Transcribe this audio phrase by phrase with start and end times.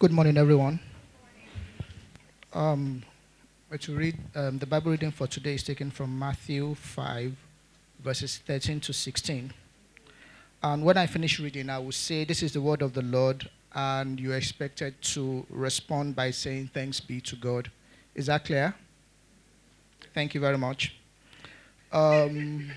[0.00, 0.80] Good morning, everyone.
[2.54, 3.02] Um,
[3.78, 7.36] to read um, the Bible reading for today is taken from Matthew 5,
[8.02, 9.52] verses 13 to 16.
[10.62, 13.50] And when I finish reading, I will say, This is the word of the Lord,
[13.74, 17.70] and you're expected to respond by saying, Thanks be to God.
[18.14, 18.74] Is that clear?
[20.14, 20.94] Thank you very much.
[21.92, 22.70] Um,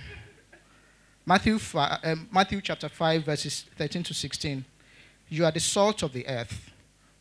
[1.25, 4.65] Matthew, 5, um, Matthew chapter 5, verses 13 to 16.
[5.29, 6.72] You are the salt of the earth.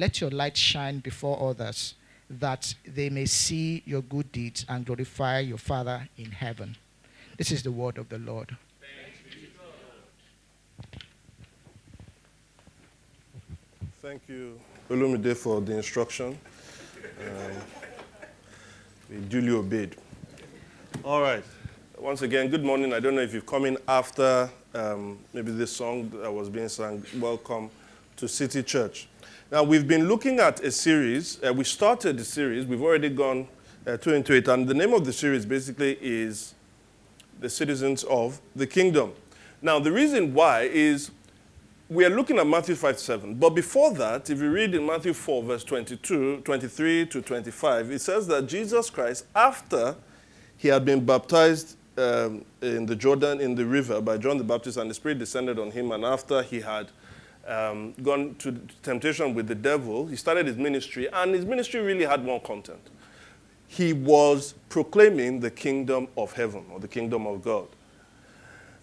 [0.00, 1.94] let your light shine before others,
[2.30, 6.74] that they may see your good deeds and glorify your Father in heaven.
[7.36, 8.56] This is the word of the Lord.
[14.00, 16.38] Thank you, Olumide, for the instruction.
[17.20, 17.56] Um,
[19.10, 19.96] we duly obeyed.
[21.04, 21.44] All right.
[21.98, 22.94] Once again, good morning.
[22.94, 26.70] I don't know if you've come in after um, maybe this song that was being
[26.70, 27.04] sung.
[27.18, 27.68] Welcome
[28.16, 29.09] to City Church.
[29.52, 31.42] Now, we've been looking at a series.
[31.42, 33.48] Uh, we started the series, we've already gone
[33.84, 36.54] uh, two into it, and the name of the series basically is
[37.40, 39.12] The Citizens of the Kingdom.
[39.60, 41.10] Now, the reason why is
[41.88, 43.34] we are looking at Matthew 5 7.
[43.34, 47.98] But before that, if you read in Matthew 4, verse 22, 23 to 25, it
[47.98, 49.96] says that Jesus Christ, after
[50.56, 54.76] he had been baptized um, in the Jordan, in the river by John the Baptist,
[54.76, 56.86] and the Spirit descended on him, and after he had
[57.46, 58.52] um, gone to
[58.82, 60.06] temptation with the devil.
[60.06, 62.90] He started his ministry, and his ministry really had one content.
[63.66, 67.68] He was proclaiming the kingdom of heaven or the kingdom of God.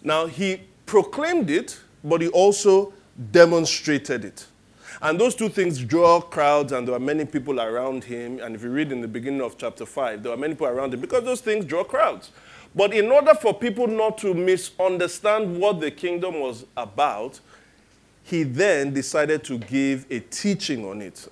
[0.02, 2.92] Now, he proclaimed it, but he also
[3.30, 4.46] demonstrated it.
[5.00, 8.40] And those two things draw crowds, and there were many people around him.
[8.40, 10.94] And if you read in the beginning of chapter 5, there were many people around
[10.94, 12.30] him because those things draw crowds.
[12.74, 17.40] But in order for people not to misunderstand what the kingdom was about,
[18.28, 21.28] he then decided to give a teaching on it.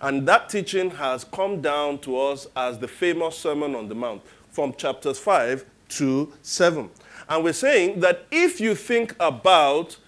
[0.00, 4.22] And that teaching has come down to us as the famous Sermon on the Mount
[4.50, 6.88] from chapters 5 to 7.
[7.28, 9.98] And we're saying that if you think about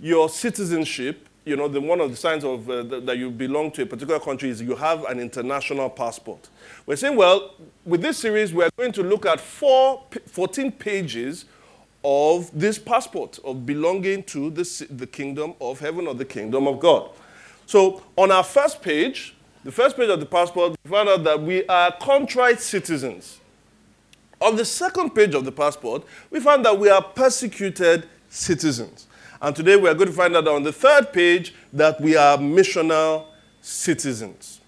[0.00, 3.70] your citizenship, you know, the, one of the signs of uh, the, that you belong
[3.72, 6.48] to a particular country is you have an international passport.
[6.86, 11.44] We're saying, well, with this series, we're going to look at four, 14 pages
[12.04, 16.78] of this passport of belonging to the, the kingdom of heaven or the kingdom of
[16.78, 17.10] God.
[17.66, 19.34] So, on our first page,
[19.64, 23.40] the first page of the passport, we find out that we are contrite citizens.
[24.40, 29.06] On the second page of the passport, we find that we are persecuted citizens.
[29.40, 32.36] And today we are going to find out on the third page that we are
[32.36, 33.26] missional
[33.62, 34.60] citizens.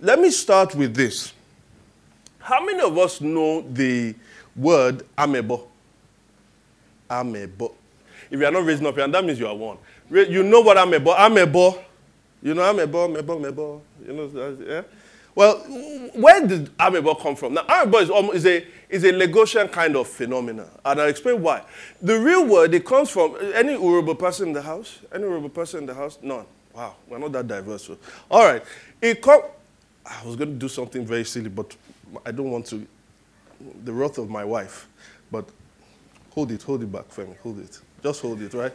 [0.00, 1.32] Let me start with this.
[2.38, 4.14] How many of us know the
[4.54, 5.66] word amebo?
[7.08, 7.74] Amebo.
[8.30, 9.78] If you are not raising up here, that means you are one.
[10.10, 11.16] You know what amebo?
[11.16, 11.82] Amebo.
[12.42, 13.80] You know amebo, amebo, amebo.
[14.06, 14.82] You know, yeah?
[15.34, 15.58] Well,
[16.14, 17.54] where did amebo come from?
[17.54, 20.68] Now, amebo is, almost, is, a, is a Lagosian kind of phenomenon.
[20.84, 21.62] And I'll explain why.
[22.02, 24.98] The real word, it comes from any Urhobo person in the house?
[25.12, 26.18] Any Urhobo person in the house?
[26.22, 26.44] None.
[26.74, 27.84] Wow, we're not that diverse.
[27.84, 27.98] So.
[28.30, 28.62] All right.
[29.00, 29.42] It come,
[30.06, 31.74] I was going to do something very silly, but
[32.24, 32.86] I don't want to.
[33.84, 34.86] The wrath of my wife.
[35.30, 35.48] But
[36.38, 37.36] Hold it, hold it back, Femi.
[37.38, 37.80] Hold it.
[38.00, 38.72] Just hold it, right?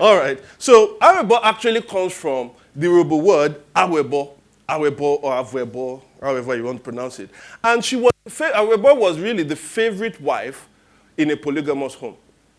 [0.00, 0.42] All right.
[0.58, 4.32] So awebo actually comes from the Yoruba word awebo,
[4.68, 7.30] awebo or avebo, however you want to pronounce it.
[7.62, 10.68] And she was awebo was really the favorite wife
[11.16, 12.16] in a polygamous home.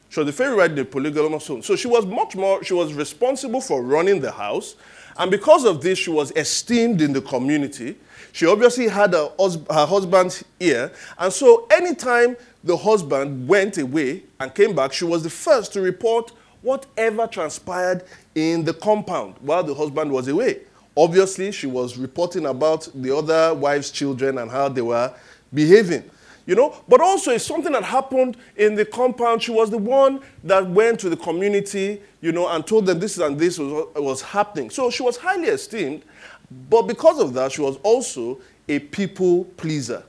[0.07, 1.61] She was the favorite wife in a polygamous home.
[1.61, 4.75] So she was much more, she was responsible for running the house.
[5.17, 7.97] And because of this, she was esteemed in the community.
[8.31, 9.29] She obviously had her,
[9.69, 10.91] her husband's ear.
[11.17, 15.81] And so anytime the husband went away and came back, she was the first to
[15.81, 16.31] report
[16.61, 18.03] whatever transpired
[18.35, 20.59] in the compound while the husband was away.
[20.95, 25.13] Obviously, she was reporting about the other wife's children and how they were
[25.53, 26.09] behaving.
[26.45, 29.43] You know, but also if something that happened in the compound.
[29.43, 33.19] She was the one that went to the community, you know, and told them this
[33.19, 34.71] and this was, was happening.
[34.71, 36.01] So she was highly esteemed,
[36.69, 40.03] but because of that, she was also a people pleaser.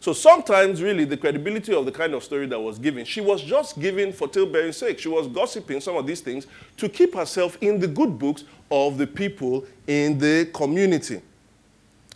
[0.00, 3.42] So sometimes, really, the credibility of the kind of story that was given, she was
[3.42, 4.98] just giving for tale-bearing's sake.
[4.98, 6.46] She was gossiping some of these things
[6.76, 11.20] to keep herself in the good books of the people in the community.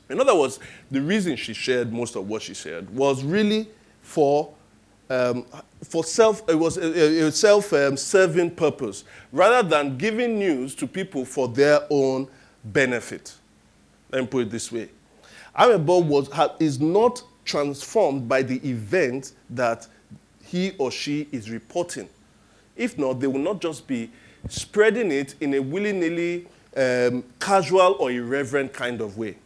[0.08, 0.60] In other words,
[0.90, 3.68] the reason she shared most of what she shared was really
[4.02, 4.52] for,
[5.08, 5.46] um,
[5.82, 11.24] for self, it was a, a self-serving um, purpose, rather than giving news to people
[11.24, 12.28] for their own
[12.64, 13.34] benefit.
[14.12, 14.88] Let me put it this way.
[15.56, 16.28] Amebo was,
[16.58, 19.86] is not transformed by the event that
[20.44, 22.08] he or she is reporting.
[22.76, 24.10] If not, they will not just be
[24.48, 26.46] spreading it in a willy nilly,
[26.76, 29.36] um, casual, or irreverent kind of way.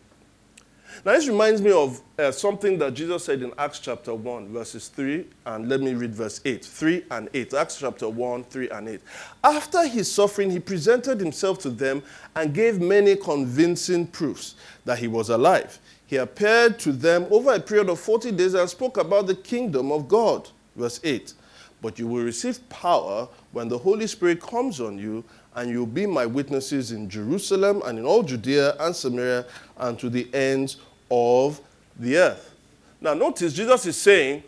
[1.05, 4.88] Now, this reminds me of uh, something that Jesus said in Acts chapter 1, verses
[4.88, 6.64] 3, and let me read verse 8.
[6.64, 7.55] 3 and 8.
[7.55, 9.00] Acts chapter 1, 3 and 8.
[9.43, 12.02] After his suffering, he presented himself to them
[12.37, 14.55] and gave many convincing proofs
[14.85, 15.79] that he was alive.
[16.06, 19.91] He appeared to them over a period of 40 days and spoke about the kingdom
[19.91, 20.49] of God.
[20.76, 21.35] Verse 8.
[21.82, 26.06] But you will receive power when the Holy Spirit comes on you, and you'll be
[26.06, 29.46] my witnesses in Jerusalem and in all Judea and Samaria
[29.78, 30.78] and to the ends
[31.10, 31.60] of
[31.98, 32.54] the earth.
[33.00, 34.42] Now, notice Jesus is saying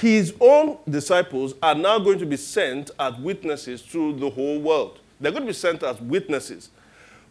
[0.00, 5.00] his own disciples are now going to be sent as witnesses to the whole world.
[5.20, 6.70] They're going to be sent as witnesses.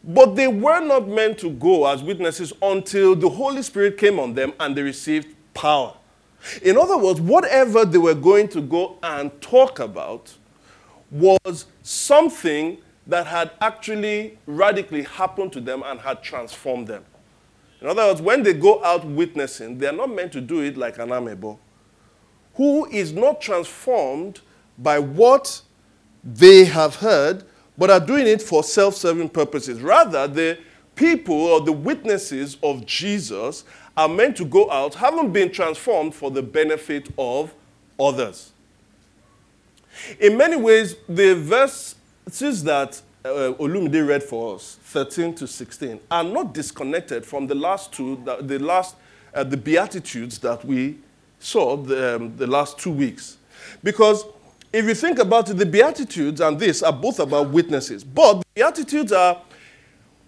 [0.03, 4.33] But they were not meant to go as witnesses until the Holy Spirit came on
[4.33, 5.93] them and they received power.
[6.61, 10.33] In other words, whatever they were going to go and talk about
[11.09, 12.77] was something
[13.07, 17.03] that had actually radically happened to them and had transformed them.
[17.81, 20.77] In other words, when they go out witnessing, they are not meant to do it
[20.77, 21.57] like an amebo,
[22.55, 24.41] who is not transformed
[24.77, 25.61] by what
[26.23, 27.43] they have heard,
[27.77, 29.81] but are doing it for self serving purposes.
[29.81, 30.57] Rather, the
[30.95, 33.63] people or the witnesses of Jesus
[33.95, 37.53] are meant to go out, having been transformed for the benefit of
[37.99, 38.51] others.
[40.19, 41.33] In many ways, the
[42.27, 47.55] verses that uh, Olumide read for us, 13 to 16, are not disconnected from the
[47.55, 48.97] last two, the, the last,
[49.33, 50.97] uh, the Beatitudes that we
[51.39, 53.37] saw the, um, the last two weeks.
[53.81, 54.25] Because
[54.73, 58.03] if you think about it, the Beatitudes and this are both about witnesses.
[58.03, 59.41] But the Beatitudes are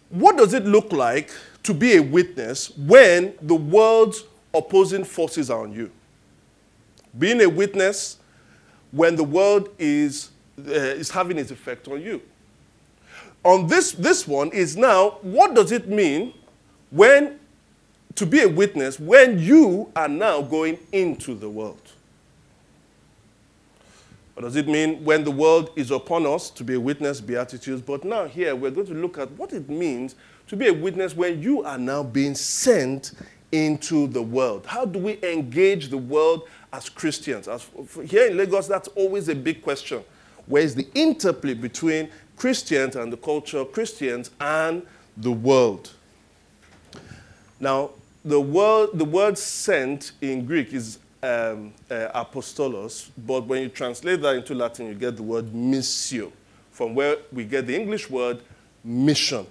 [0.10, 1.32] what does it look like
[1.64, 4.24] to be a witness when the world's
[4.54, 5.92] opposing forces are on you?
[7.18, 8.18] Being a witness
[8.92, 10.30] when the world is,
[10.68, 12.22] uh, is having its effect on you.
[13.44, 16.34] On this, this one is now, what does it mean
[16.92, 17.40] when
[18.16, 21.82] to be a witness when you are now going into the world?
[24.34, 27.82] What does it mean when the world is upon us to be a witness, beatitudes?
[27.82, 30.16] But now, here, we're going to look at what it means
[30.48, 33.12] to be a witness when you are now being sent
[33.52, 34.66] into the world.
[34.66, 37.48] How do we engage the world as Christians?
[37.48, 37.68] As,
[38.06, 40.04] here in Lagos, that's always a big question.
[40.50, 45.92] Where is the interplay between Christians and the culture, Christians and the world?
[47.60, 47.92] Now,
[48.26, 54.22] the word, the word sent in Greek is um, uh, apostolos, but when you translate
[54.22, 56.32] that into Latin, you get the word missio,
[56.72, 58.42] from where we get the English word
[58.84, 59.46] mission.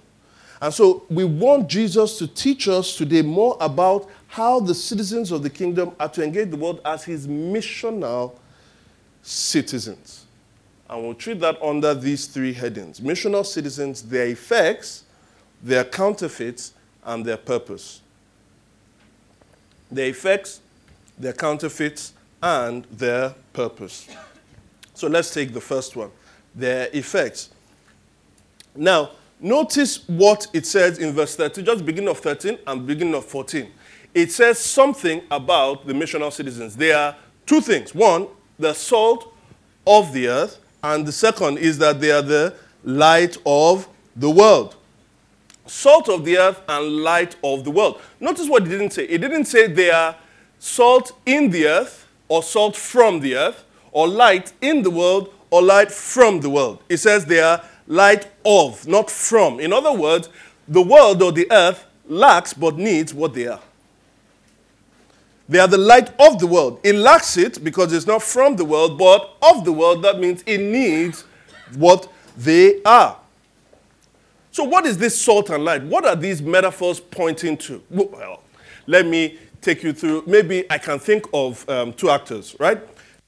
[0.61, 5.43] And so we want Jesus to teach us today more about how the citizens of
[5.43, 8.35] the kingdom are to engage the world as his missional
[9.21, 10.25] citizens.
[10.89, 15.03] And we'll treat that under these three headings missional citizens, their effects,
[15.61, 18.01] their counterfeits, and their purpose.
[19.91, 20.61] Their effects,
[21.17, 24.07] their counterfeits, and their purpose.
[24.93, 26.11] So let's take the first one
[26.55, 27.49] their effects.
[28.75, 33.25] Now, notice what it says in verse 13, just beginning of 13 and beginning of
[33.25, 33.71] 14.
[34.13, 36.75] It says something about the missional citizens.
[36.75, 37.15] There are
[37.45, 37.93] two things.
[37.93, 38.27] One,
[38.57, 39.33] the salt
[39.85, 44.75] of the earth, and the second is that they are the light of the world.
[45.65, 48.01] Salt of the earth and light of the world.
[48.19, 49.05] Notice what it didn't say.
[49.05, 50.15] It didn't say they are
[50.57, 55.61] salt in the earth, or salt from the earth, or light in the world, or
[55.61, 56.81] light from the world.
[56.89, 59.59] It says they are light of, not from.
[59.59, 60.29] In other words,
[60.67, 63.61] the world or the earth lacks but needs what they are.
[65.49, 66.79] They are the light of the world.
[66.83, 70.03] It lacks it because it's not from the world, but of the world.
[70.03, 71.23] That means it needs
[71.75, 73.17] what they are.
[74.51, 75.83] So, what is this salt and light?
[75.83, 77.81] What are these metaphors pointing to?
[77.89, 78.43] Well,
[78.85, 80.23] let me take you through.
[80.27, 82.79] Maybe I can think of um, two actors, right?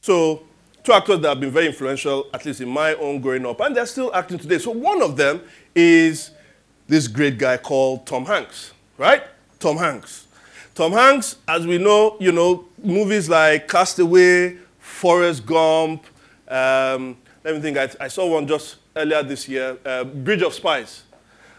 [0.01, 0.43] So,
[0.83, 3.75] two actors that have been very influential, at least in my own growing up, and
[3.75, 4.59] they're still acting today.
[4.59, 5.41] So, one of them
[5.73, 6.31] is
[6.87, 9.23] this great guy called Tom Hanks, right?
[9.59, 10.27] Tom Hanks.
[10.81, 16.03] Tom Hanks, as we know, you know, movies like Castaway, Forrest Gump.
[16.47, 17.77] Um, let me think.
[17.77, 21.03] I, I, saw one just earlier this year, uh, Bridge of Spies.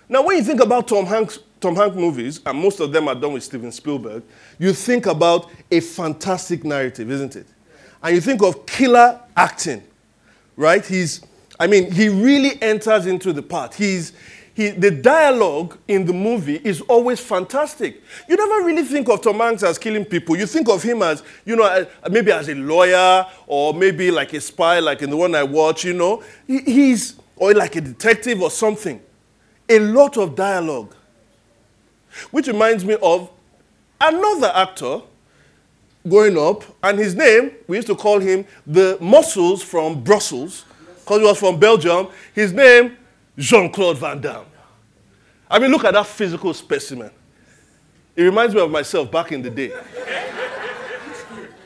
[0.08, 3.14] Now, when you think about Tom Hanks, Tom Hanks movies, and most of them are
[3.14, 4.24] done with Steven Spielberg,
[4.58, 7.46] you think about a fantastic narrative, isn't it?
[8.02, 9.84] And you think of killer acting,
[10.56, 10.84] right?
[10.84, 11.20] He's,
[11.60, 13.74] I mean, he really enters into the part.
[13.74, 14.14] He's,
[14.54, 18.02] he, the dialogue in the movie is always fantastic.
[18.28, 20.36] You never really think of Tom Hanks as killing people.
[20.36, 24.40] You think of him as, you know, maybe as a lawyer or maybe like a
[24.40, 26.22] spy, like in the one I watch, you know.
[26.46, 29.00] He, he's, or like a detective or something.
[29.68, 30.94] A lot of dialogue.
[32.30, 33.30] Which reminds me of
[33.98, 35.00] another actor
[36.06, 40.64] growing up, and his name, we used to call him the Muscles from Brussels,
[40.96, 42.08] because he was from Belgium.
[42.34, 42.98] His name
[43.36, 44.46] Jean Claude Van Damme.
[45.50, 47.10] I mean, look at that physical specimen.
[48.16, 49.72] It reminds me of myself back in the day.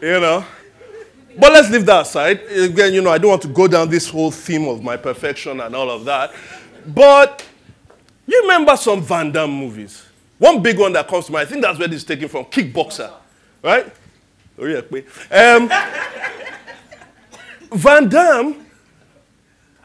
[0.00, 0.44] you know?
[1.38, 2.40] But let's leave that aside.
[2.50, 5.60] Again, you know, I don't want to go down this whole theme of my perfection
[5.60, 6.32] and all of that.
[6.86, 7.44] But
[8.26, 10.04] you remember some Van Damme movies?
[10.38, 12.44] One big one that comes to mind, I think that's where this is taken from
[12.46, 13.10] Kickboxer,
[13.62, 13.86] right?
[15.30, 15.70] Um,
[17.72, 18.65] Van Damme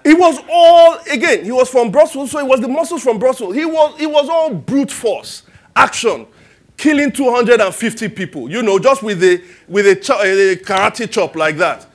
[0.04, 3.56] it was all, again, he was from Brussels, so it was the muscles from Brussels.
[3.56, 5.44] He was, it was all brute force,
[5.76, 6.26] action,
[6.78, 11.58] killing 250 people, you know, just with a, with a, cho- a karate chop like
[11.58, 11.86] that.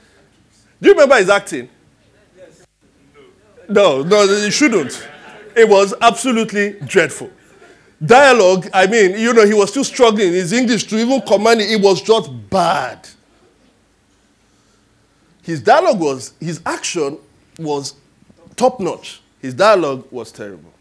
[0.81, 1.69] Do you remember his acting?
[3.67, 5.05] No, no, you shouldn't.
[5.55, 7.29] It was absolutely dreadful.
[8.05, 10.31] Dialogue, I mean, you know, he was still struggling.
[10.31, 13.09] His English to even command it, it was just bad.
[15.41, 17.17] His dialogue was, his action
[17.57, 17.95] was
[18.55, 19.21] top notch.
[19.39, 20.73] His dialogue was terrible.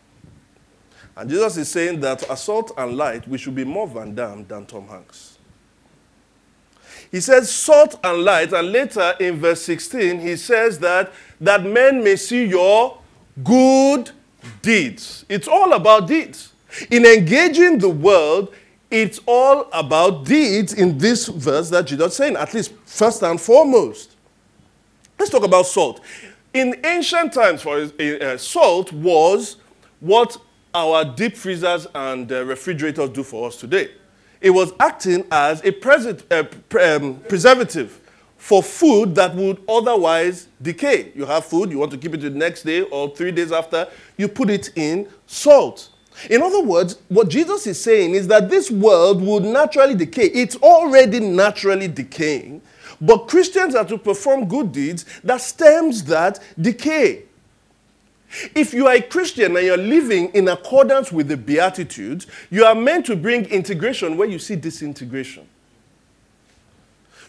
[1.16, 4.66] And Jesus is saying that assault and light, we should be more Van Damme than
[4.66, 5.38] Tom Hanks.
[7.11, 12.02] He says salt and light, and later in verse 16, he says that, that men
[12.02, 12.99] may see your
[13.42, 14.11] good
[14.61, 15.25] deeds.
[15.28, 16.52] It's all about deeds.
[16.90, 18.52] In engaging the world,
[18.90, 23.40] it's all about deeds in this verse that Jesus is saying, at least first and
[23.40, 24.16] foremost.
[25.18, 26.00] Let's talk about salt.
[26.56, 29.58] In ancient times, for uh, salt was
[30.00, 30.38] what
[30.72, 33.90] our deep freezers and uh, refrigerators do for us today.
[34.40, 35.68] It was acting as a
[36.30, 38.00] uh, um, preservative
[38.38, 41.12] for food that would otherwise decay.
[41.14, 43.86] You have food, you want to keep it the next day or three days after,
[44.16, 45.90] you put it in salt.
[46.30, 50.28] In other words, what Jesus is saying is that this world would naturally decay.
[50.28, 52.62] It's already naturally decaying.
[53.00, 57.24] But Christians are to perform good deeds that stems that decay.
[58.54, 62.74] If you are a Christian and you're living in accordance with the Beatitudes, you are
[62.74, 65.46] meant to bring integration where you see disintegration.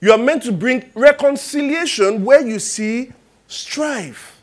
[0.02, 3.12] You are meant to bring reconciliation where you see
[3.48, 4.40] strife.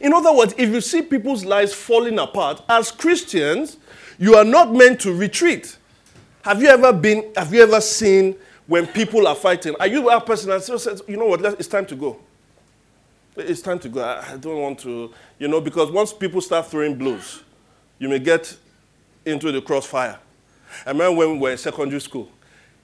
[0.00, 3.76] In other words, if you see people's lives falling apart, as Christians,
[4.18, 5.76] you are not meant to retreat.
[6.42, 10.24] Have you ever been, have you ever seen when people are fighting, are you that
[10.24, 12.18] person that says, you know what, it's time to go?
[13.36, 14.04] It's time to go.
[14.04, 17.42] I don't want to, you know, because once people start throwing blows,
[17.98, 18.56] you may get
[19.24, 20.18] into the crossfire.
[20.86, 22.28] I remember when we were in secondary school.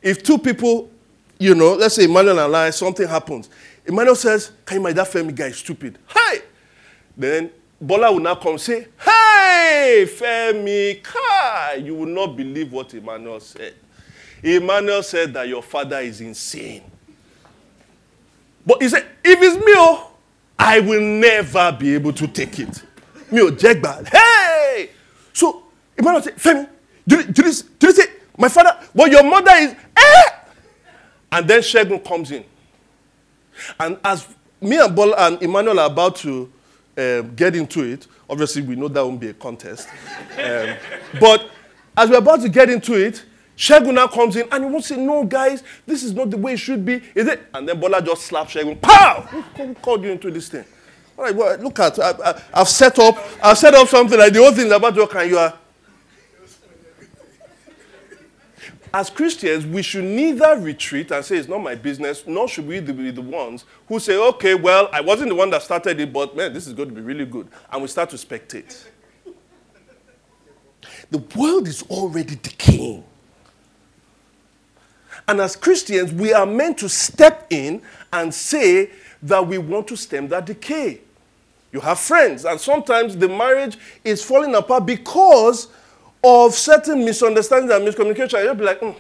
[0.00, 0.90] If two people,
[1.38, 3.48] you know, let's say Emmanuel and I, something happens.
[3.84, 5.98] Emmanuel says, Can my that Femi guy is stupid?
[6.08, 6.40] Hey!
[7.16, 11.74] Then Bola will now come say, Hey, Femi, Kai!
[11.84, 13.74] You will not believe what Emmanuel said.
[14.42, 16.82] Emmanuel said that your father is insane.
[18.64, 20.10] But he said, if it's me, oh,
[20.58, 22.82] I will never be able to take it.
[23.30, 24.06] Me, Jegba.
[24.08, 24.90] Hey!
[25.32, 25.62] So
[25.96, 26.68] Emmanuel said, Femi,
[27.06, 30.30] did, did, you, did you say, my father, but your mother is, eh?
[31.32, 32.44] And then Shegun comes in.
[33.80, 34.26] And as
[34.60, 36.50] me and Bola and Emmanuel are about to
[36.96, 39.88] um, get into it, obviously we know that won't be a contest.
[40.42, 40.76] Um,
[41.20, 41.50] but
[41.96, 43.24] as we're about to get into it,
[43.58, 46.52] Shegun now comes in and he won't say, No, guys, this is not the way
[46.52, 47.42] it should be, is it?
[47.52, 48.80] And then Bola just slaps Shegun.
[48.80, 49.22] Pow!
[49.56, 50.64] Who called you into this thing?
[51.18, 54.38] All right, well, look at, I, have set up, I've set up something like the
[54.38, 55.58] whole thing is about to work and you are.
[58.94, 62.78] as Christians, we should neither retreat and say it's not my business, nor should we
[62.78, 66.36] be the ones who say, okay, well, I wasn't the one that started it, but
[66.36, 67.48] man, this is going to be really good.
[67.72, 68.84] And we start to spectate.
[71.10, 73.02] The world is already decaying.
[75.28, 77.82] And as Christians, we are meant to step in
[78.12, 78.90] and say
[79.22, 81.00] that we want to stem that decay.
[81.70, 85.68] You have friends, and sometimes the marriage is falling apart because
[86.24, 88.42] of certain misunderstandings and miscommunication.
[88.42, 88.96] You'll be like, mm,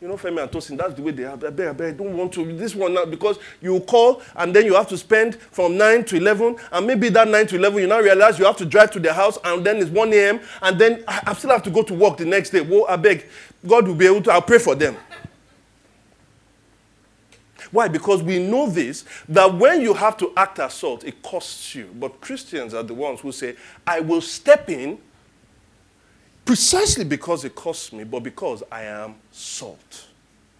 [0.00, 1.38] you know, Femi and Tosin, that's the way they are.
[1.42, 2.56] I I don't want to.
[2.56, 6.16] This one now, because you call and then you have to spend from 9 to
[6.16, 9.00] 11, and maybe that 9 to 11, you now realize you have to drive to
[9.00, 11.82] their house, and then it's 1 a.m., and then I, I still have to go
[11.82, 12.62] to work the next day.
[12.62, 13.26] Well, I beg,
[13.66, 14.96] God will be able to, I'll pray for them.
[17.74, 17.88] Why?
[17.88, 21.90] Because we know this that when you have to act as salt, it costs you.
[21.98, 24.96] But Christians are the ones who say, I will step in
[26.44, 30.06] precisely because it costs me, but because I am salt.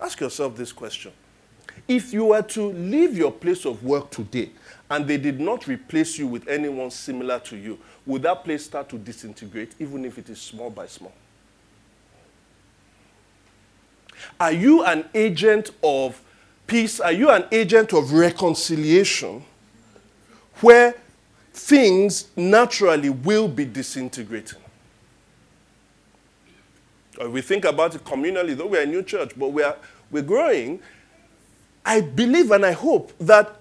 [0.00, 1.12] Ask yourself this question.
[1.86, 4.50] If you were to leave your place of work today
[4.90, 8.88] and they did not replace you with anyone similar to you, would that place start
[8.88, 11.12] to disintegrate, even if it is small by small?
[14.40, 16.20] Are you an agent of
[16.66, 17.00] peace?
[17.00, 19.44] Are you an agent of reconciliation
[20.60, 20.94] where
[21.52, 24.58] things naturally will be disintegrating?
[27.18, 29.76] Or we think about it communally, though we're a new church, but we are,
[30.10, 30.80] we're growing.
[31.84, 33.60] I believe and I hope that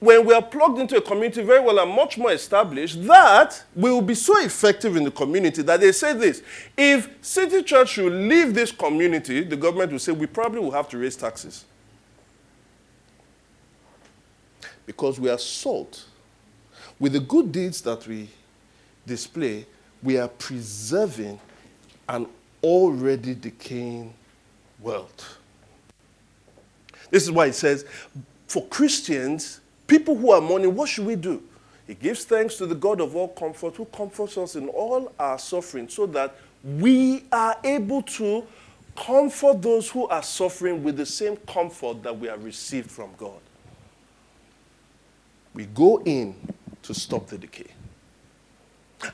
[0.00, 3.90] when we are plugged into a community very well and much more established, that we
[3.90, 6.42] will be so effective in the community that they say this.
[6.76, 10.88] If City Church should leave this community, the government will say we probably will have
[10.88, 11.66] to raise taxes.
[14.86, 16.04] Because we are salt.
[16.98, 18.28] With the good deeds that we
[19.06, 19.66] display,
[20.02, 21.38] we are preserving
[22.08, 22.26] an
[22.62, 24.12] already decaying
[24.80, 25.24] world.
[27.10, 27.84] This is why it says,
[28.46, 31.42] for Christians, people who are mourning, what should we do?
[31.86, 35.38] He gives thanks to the God of all comfort who comforts us in all our
[35.38, 38.46] suffering so that we are able to
[38.94, 43.40] comfort those who are suffering with the same comfort that we have received from God.
[45.54, 46.34] We go in
[46.82, 47.66] to stop the decay.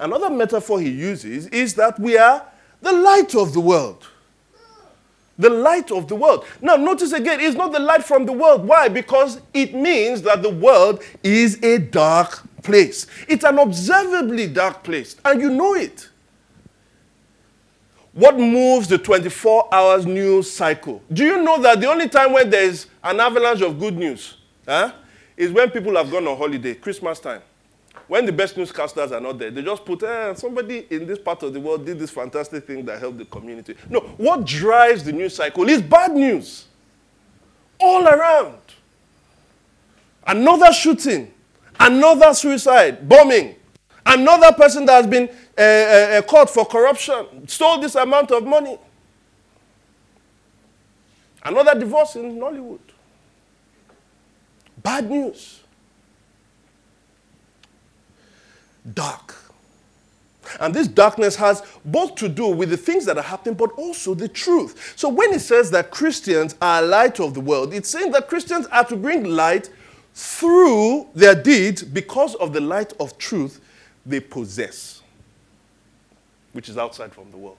[0.00, 2.44] Another metaphor he uses is that we are
[2.82, 4.06] the light of the world.
[5.38, 6.46] The light of the world.
[6.62, 8.66] Now, notice again, it's not the light from the world.
[8.66, 8.88] Why?
[8.88, 13.06] Because it means that the world is a dark place.
[13.28, 16.08] It's an observably dark place, and you know it.
[18.12, 21.02] What moves the 24 hours news cycle?
[21.12, 24.92] Do you know that the only time when there's an avalanche of good news huh,
[25.36, 27.42] is when people have gone on holiday, Christmas time?
[28.08, 31.42] when the best newscasters are not there, they just put, eh, somebody in this part
[31.42, 33.74] of the world did this fantastic thing that helped the community.
[33.90, 36.66] No, what drives the news cycle is bad news.
[37.80, 38.58] All around.
[40.26, 41.32] Another shooting,
[41.78, 43.56] another suicide, bombing,
[44.04, 48.78] another person that has been uh, uh, caught for corruption, stole this amount of money.
[51.44, 52.80] Another divorce in Nollywood.
[54.86, 55.56] Bad news.
[58.94, 59.34] dark.
[60.60, 64.14] And this darkness has both to do with the things that are happening, but also
[64.14, 64.94] the truth.
[64.96, 68.66] So when it says that Christians are light of the world, it's saying that Christians
[68.66, 69.70] are to bring light
[70.14, 73.60] through their deeds because of the light of truth
[74.06, 75.02] they possess,
[76.52, 77.58] which is outside from the world.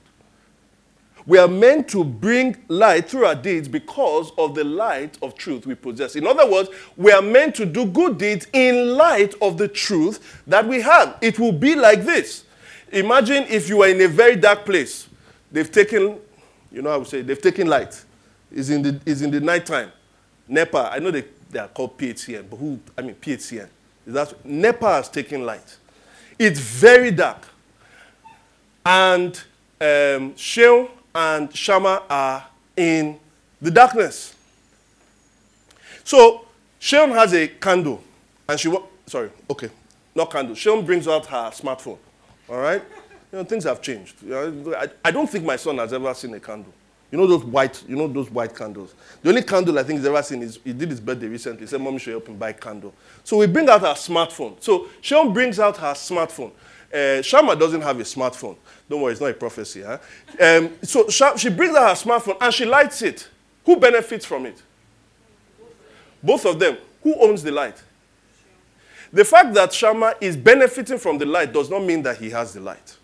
[1.28, 5.68] We are meant to bring light through our deeds because of the light of truth
[5.68, 6.16] we possess.
[6.16, 10.42] In other words, we are meant to do good deeds in light of the truth
[10.48, 11.18] that we have.
[11.22, 12.46] It will be like this.
[12.94, 15.10] Imagine if you are in a very dark place.
[15.52, 16.18] They've taken,
[16.72, 18.06] you know, I would say, they've taken light.
[18.50, 19.92] It's in the, it's in the nighttime.
[20.48, 23.68] NEPA, I know they, they are called PHCN, but who, I mean, PHCN.
[24.06, 25.76] Is that, NEPA has taken light.
[26.40, 27.46] It's very dark.
[28.86, 29.36] And
[29.82, 30.34] um,
[31.18, 33.20] and Shama are in
[33.60, 34.36] the darkness.
[36.04, 36.46] So
[36.78, 38.04] Sharon has a candle,
[38.48, 38.72] and she
[39.08, 39.70] sorry, okay,
[40.14, 40.54] not candle.
[40.54, 41.98] Sharon brings out her smartphone.
[42.48, 42.84] All right,
[43.32, 44.16] you know things have changed.
[44.32, 46.72] I, I don't think my son has ever seen a candle.
[47.12, 48.94] You know those white, you know those white candles.
[49.24, 51.62] The only candle I think he's ever seen is he did his birthday recently.
[51.62, 54.62] He said, "Mommy, should help him buy a candle." So we bring out our smartphone.
[54.62, 56.52] So Sharon brings out her smartphone.
[56.94, 58.56] Uh, Shama doesn't have a smartphone.
[58.90, 59.84] Don't worry, it's not a prophecy.
[59.84, 59.98] Huh?
[60.40, 63.28] Um, so she brings out her smartphone and she lights it.
[63.66, 64.62] Who benefits from it?
[66.24, 66.78] Both of them.
[67.04, 67.82] Who owns the light?
[69.12, 72.54] The fact that Shama is benefiting from the light does not mean that he has
[72.54, 72.98] the light.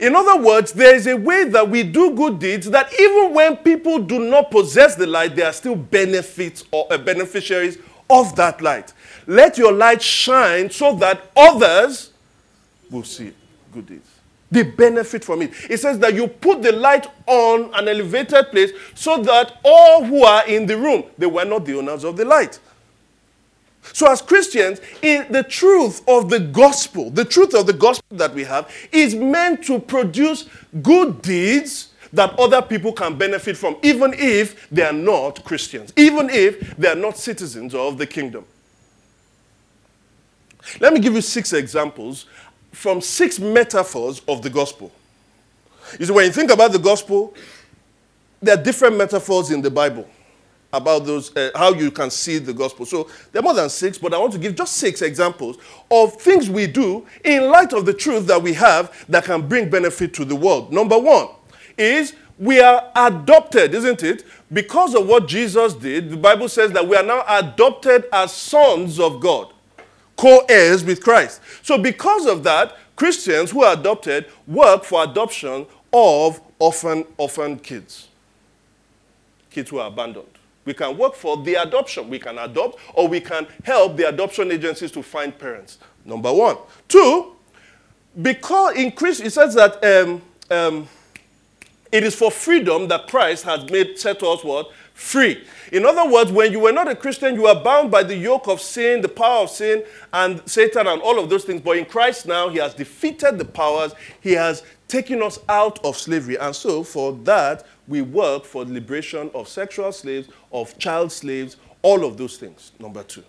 [0.00, 3.56] In other words, there is a way that we do good deeds that even when
[3.56, 8.62] people do not possess the light, they are still benefits or uh, beneficiaries of that
[8.62, 8.92] light.
[9.26, 12.10] Let your light shine so that others
[12.90, 13.32] will see
[13.72, 14.08] good deeds.
[14.50, 15.52] They benefit from it.
[15.70, 20.24] It says that you put the light on an elevated place so that all who
[20.24, 22.58] are in the room, they were not the owners of the light.
[23.94, 28.44] So, as Christians, the truth of the gospel, the truth of the gospel that we
[28.44, 30.48] have is meant to produce
[30.82, 36.28] good deeds that other people can benefit from, even if they are not Christians, even
[36.30, 38.44] if they are not citizens of the kingdom.
[40.80, 42.26] Let me give you six examples
[42.72, 44.90] from six metaphors of the gospel.
[45.98, 47.34] You see, when you think about the gospel,
[48.40, 50.08] there are different metaphors in the Bible
[50.72, 52.86] about those, uh, how you can see the gospel.
[52.86, 55.58] So there are more than six, but I want to give just six examples
[55.90, 59.68] of things we do in light of the truth that we have that can bring
[59.68, 60.72] benefit to the world.
[60.72, 61.28] Number one
[61.76, 64.24] is we are adopted, isn't it?
[64.52, 68.98] Because of what Jesus did, the Bible says that we are now adopted as sons
[68.98, 69.52] of God,
[70.16, 71.40] co heirs with Christ.
[71.62, 78.08] So, because of that, Christians who are adopted work for adoption of orphan, orphan kids,
[79.50, 80.26] kids who are abandoned.
[80.64, 82.08] We can work for the adoption.
[82.08, 85.78] We can adopt or we can help the adoption agencies to find parents.
[86.04, 86.56] Number one.
[86.86, 87.32] Two,
[88.20, 90.88] because in Christ, it says that um, um,
[91.90, 94.70] it is for freedom that Christ has made set us what?
[94.94, 95.44] Free.
[95.72, 98.46] In other words, when you were not a Christian, you were bound by the yoke
[98.46, 101.62] of sin, the power of sin, and Satan, and all of those things.
[101.62, 105.96] But in Christ now, He has defeated the powers, He has taken us out of
[105.96, 106.36] slavery.
[106.38, 111.56] And so, for that, we work for the liberation of sexual slaves, of child slaves,
[111.80, 112.72] all of those things.
[112.78, 113.24] Number two.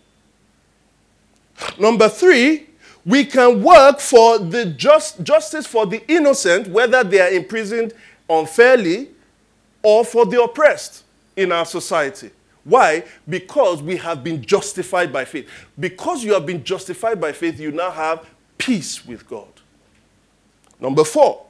[1.80, 2.68] Number three,
[3.06, 7.94] we can work for the just, justice for the innocent, whether they are imprisoned
[8.30, 9.10] unfairly
[9.82, 11.03] or for the oppressed
[11.36, 12.32] in our society.
[12.64, 13.04] Why?
[13.28, 15.50] Because we have been justified by faith.
[15.80, 18.26] Because you have been justified by faith, you now have
[18.58, 19.48] peace with God.
[20.80, 21.46] Number four,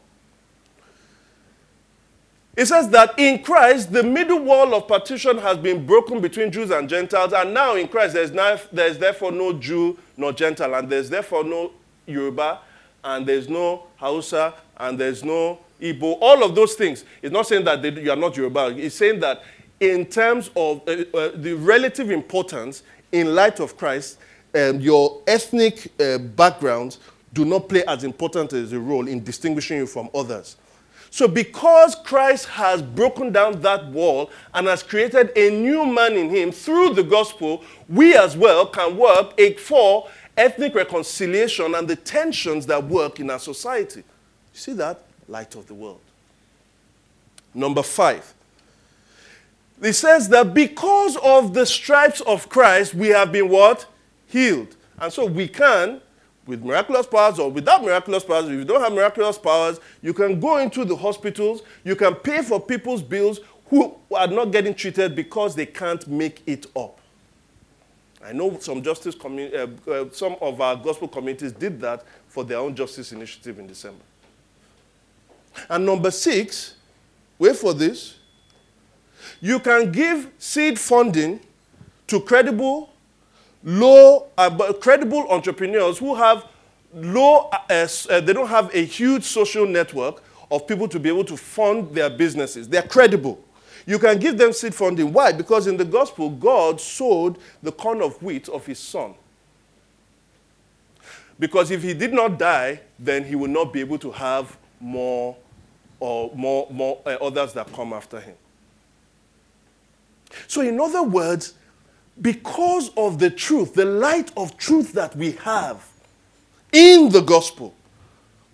[2.55, 6.69] it says that in Christ, the middle wall of partition has been broken between Jews
[6.69, 8.31] and Gentiles, and now in Christ, there's,
[8.71, 11.71] there's therefore no Jew nor Gentile, and there's therefore no
[12.05, 12.59] Yoruba,
[13.03, 17.03] and there's no Hausa, and there's no Igbo, all of those things.
[17.21, 18.75] It's not saying that they, you are not Yoruba.
[18.77, 19.43] It's saying that
[19.91, 24.17] in terms of uh, uh, the relative importance in light of Christ,
[24.55, 26.99] um, your ethnic uh, backgrounds
[27.33, 30.55] do not play as important as a role in distinguishing you from others.
[31.09, 36.29] So, because Christ has broken down that wall and has created a new man in
[36.29, 42.65] him through the gospel, we as well can work for ethnic reconciliation and the tensions
[42.65, 43.99] that work in our society.
[43.99, 45.01] You see that?
[45.27, 46.01] Light of the world.
[47.53, 48.33] Number five.
[49.81, 53.85] It says that because of the stripes of Christ, we have been what?
[54.27, 54.75] Healed.
[54.99, 56.01] And so we can
[56.45, 60.39] with miraculous powers or without miraculous powers, if you don't have miraculous powers, you can
[60.39, 65.15] go into the hospitals, you can pay for people's bills who are not getting treated
[65.15, 66.99] because they can't make it up.
[68.23, 72.57] I know some justice uh, uh, some of our gospel communities did that for their
[72.57, 74.03] own justice initiative in December.
[75.69, 76.75] And number six,
[77.37, 78.15] wait for this.
[79.43, 81.41] You can give seed funding
[82.07, 82.93] to credible
[83.61, 86.45] low, uh, credible entrepreneurs who have
[86.95, 87.59] low, uh,
[88.09, 91.93] uh, they don't have a huge social network of people to be able to fund
[91.93, 92.69] their businesses.
[92.69, 93.43] They're credible.
[93.85, 95.11] You can give them seed funding.
[95.11, 95.33] Why?
[95.33, 99.13] Because in the gospel, God sowed the corn of wheat of his son.
[101.37, 105.35] Because if he did not die, then he would not be able to have more
[105.99, 108.35] or more, more uh, others that come after him.
[110.47, 111.53] So, in other words,
[112.21, 115.87] because of the truth, the light of truth that we have
[116.71, 117.73] in the gospel,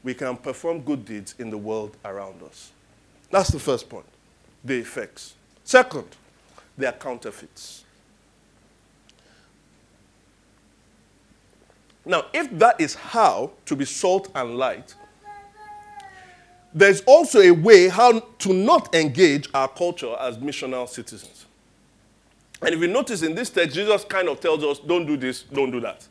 [0.03, 2.71] we can perform good deeds in the world around us.
[3.31, 4.05] That's the first point
[4.63, 5.35] the effects.
[5.63, 6.07] Second,
[6.77, 7.85] they are counterfeits.
[12.05, 14.95] Now, if that is how to be salt and light,
[16.73, 21.45] there's also a way how to not engage our culture as missional citizens.
[22.61, 25.43] And if you notice in this text, Jesus kind of tells us, don't do this,
[25.43, 26.05] don't do that.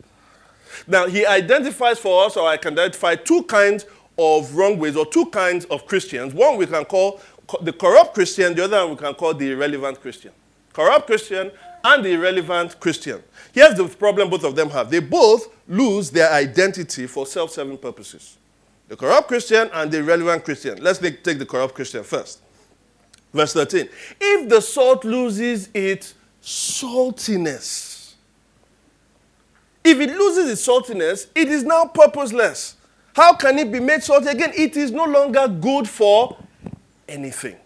[0.87, 3.87] Now, he identifies for us, or I can identify two kinds
[4.19, 6.35] of wrong ways, or two kinds of Christians.
[6.35, 7.21] One we can call
[7.63, 10.33] the corrupt Christian, the other we can call the irrelevant Christian.
[10.73, 11.51] Corrupt Christian
[11.85, 13.23] and the irrelevant Christian.
[13.53, 17.79] Here's the problem both of them have they both lose their identity for self serving
[17.79, 18.37] purposes.
[18.89, 20.83] The corrupt Christian and the irrelevant Christian.
[20.83, 22.41] Let's take, take the corrupt Christian first.
[23.33, 23.89] Verse 13.
[24.21, 28.15] If the salt loses its saltiness,
[29.85, 32.77] if it loses its saltiness, it is now purposeless.
[33.15, 34.53] How can it be made salty again?
[34.55, 36.37] It is no longer good for
[37.09, 37.57] anything.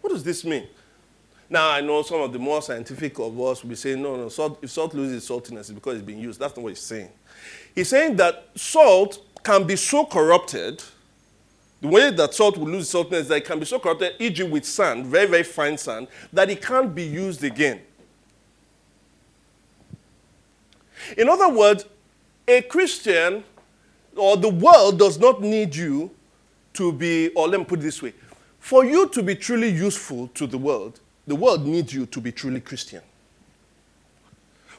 [0.00, 0.66] What does this mean?
[1.48, 4.28] Now, I know some of the more scientific of us will be saying, no, no,
[4.28, 6.40] salt, if salt loses its saltiness, it's because it's being used.
[6.40, 7.08] That's not what he's saying.
[7.74, 10.82] He's saying that salt can be so corrupted,
[11.86, 14.42] the way that salt will lose saltiness is that it can be so corrupted, e.g.,
[14.42, 17.80] with sand, very, very fine sand, that it can't be used again.
[21.16, 21.84] In other words,
[22.48, 23.44] a Christian
[24.16, 26.10] or the world does not need you
[26.72, 28.12] to be, or let me put it this way
[28.58, 32.32] for you to be truly useful to the world, the world needs you to be
[32.32, 33.00] truly Christian.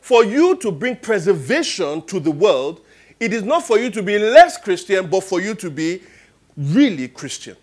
[0.02, 2.82] For you to bring preservation to the world,
[3.18, 6.02] it is not for you to be less Christian, but for you to be
[6.58, 7.56] really Christian.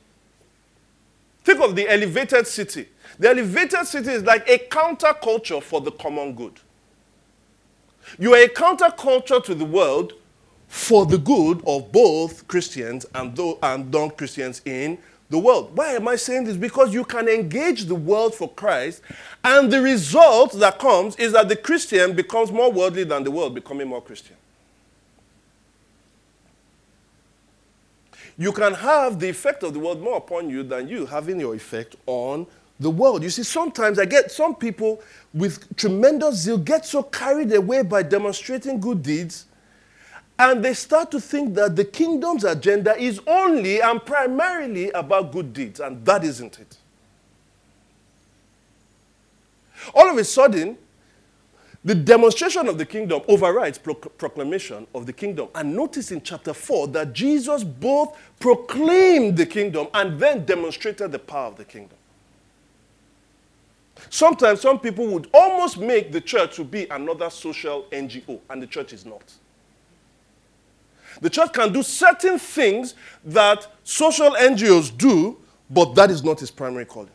[1.43, 2.89] Think of the elevated city.
[3.19, 6.59] The elevated city is like a counterculture for the common good.
[8.19, 10.15] You are a counterculture to the world
[10.69, 14.99] for the good of both Christians and, and non Christians in
[15.31, 15.77] the world.
[15.77, 16.57] Why am I saying this?
[16.57, 19.03] Because you can engage the world for Christ,
[19.43, 23.55] and the result that comes is that the Christian becomes more worldly than the world,
[23.55, 24.37] becoming more Christian.
[28.37, 31.55] You can have the effect of the world more upon you than you having your
[31.55, 32.47] effect on
[32.81, 33.23] the world.
[33.23, 35.01] You see, sometimes I get some people
[35.33, 39.47] with tremendous zeal get so carried away by demonstrating good deeds
[40.39, 45.53] and they start to think that the kingdom's agenda is only and primarily about good
[45.53, 46.77] deeds, and that isn't it.
[49.95, 50.77] All of a sudden,
[51.85, 55.49] the demonstration of the kingdom overrides pro- proclamation of the kingdom.
[55.55, 61.19] And notice in chapter 4 that Jesus both proclaimed the kingdom and then demonstrated the
[61.19, 61.99] power of the kingdom.
[64.09, 68.67] Sometimes some people would almost make the church to be another social NGO, and the
[68.67, 69.23] church is not.
[71.21, 72.95] The church can do certain things
[73.25, 75.39] that social NGOs do,
[75.71, 77.11] but that is not its primary calling.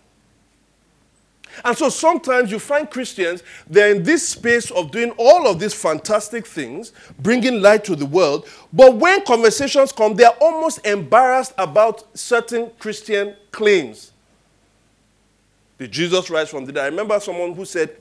[1.63, 5.73] And so sometimes you find Christians, they're in this space of doing all of these
[5.73, 12.05] fantastic things, bringing light to the world, but when conversations come, they're almost embarrassed about
[12.17, 14.11] certain Christian claims.
[15.77, 16.83] Did Jesus rise from the dead?
[16.83, 17.95] I remember someone who said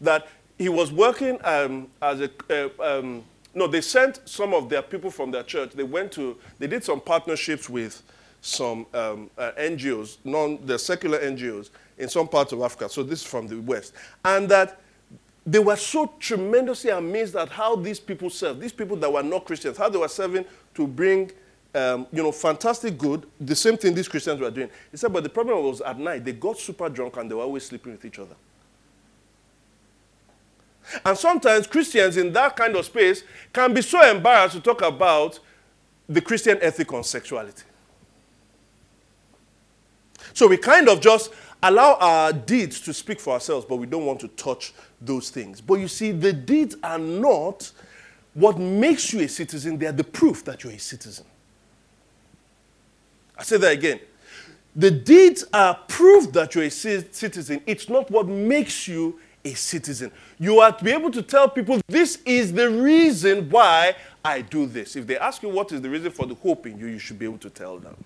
[0.00, 0.26] that
[0.58, 5.10] he was working um, as a, uh, um, no, they sent some of their people
[5.10, 5.72] from their church.
[5.72, 8.02] They went to, they did some partnerships with
[8.42, 12.88] some um, uh, NGOs, non, the secular NGOs in some parts of Africa.
[12.88, 13.92] So this is from the West.
[14.24, 14.80] And that
[15.46, 19.44] they were so tremendously amazed at how these people served, these people that were not
[19.44, 21.30] Christians, how they were serving to bring,
[21.74, 24.70] um, you know, fantastic good, the same thing these Christians were doing.
[24.90, 27.42] He said, but the problem was at night, they got super drunk and they were
[27.42, 28.34] always sleeping with each other.
[31.04, 35.38] And sometimes Christians in that kind of space can be so embarrassed to talk about
[36.08, 37.62] the Christian ethic on sexuality.
[40.32, 41.32] So we kind of just
[41.62, 45.60] allow our deeds to speak for ourselves, but we don't want to touch those things.
[45.60, 47.70] But you see, the deeds are not
[48.34, 51.26] what makes you a citizen, they are the proof that you're a citizen.
[53.36, 54.00] I say that again.
[54.76, 57.60] The deeds are proof that you're a citizen.
[57.66, 60.12] It's not what makes you a citizen.
[60.38, 64.66] You are to be able to tell people, this is the reason why I do
[64.66, 64.94] this.
[64.94, 67.18] If they ask you what is the reason for the hope in you, you should
[67.18, 67.96] be able to tell them.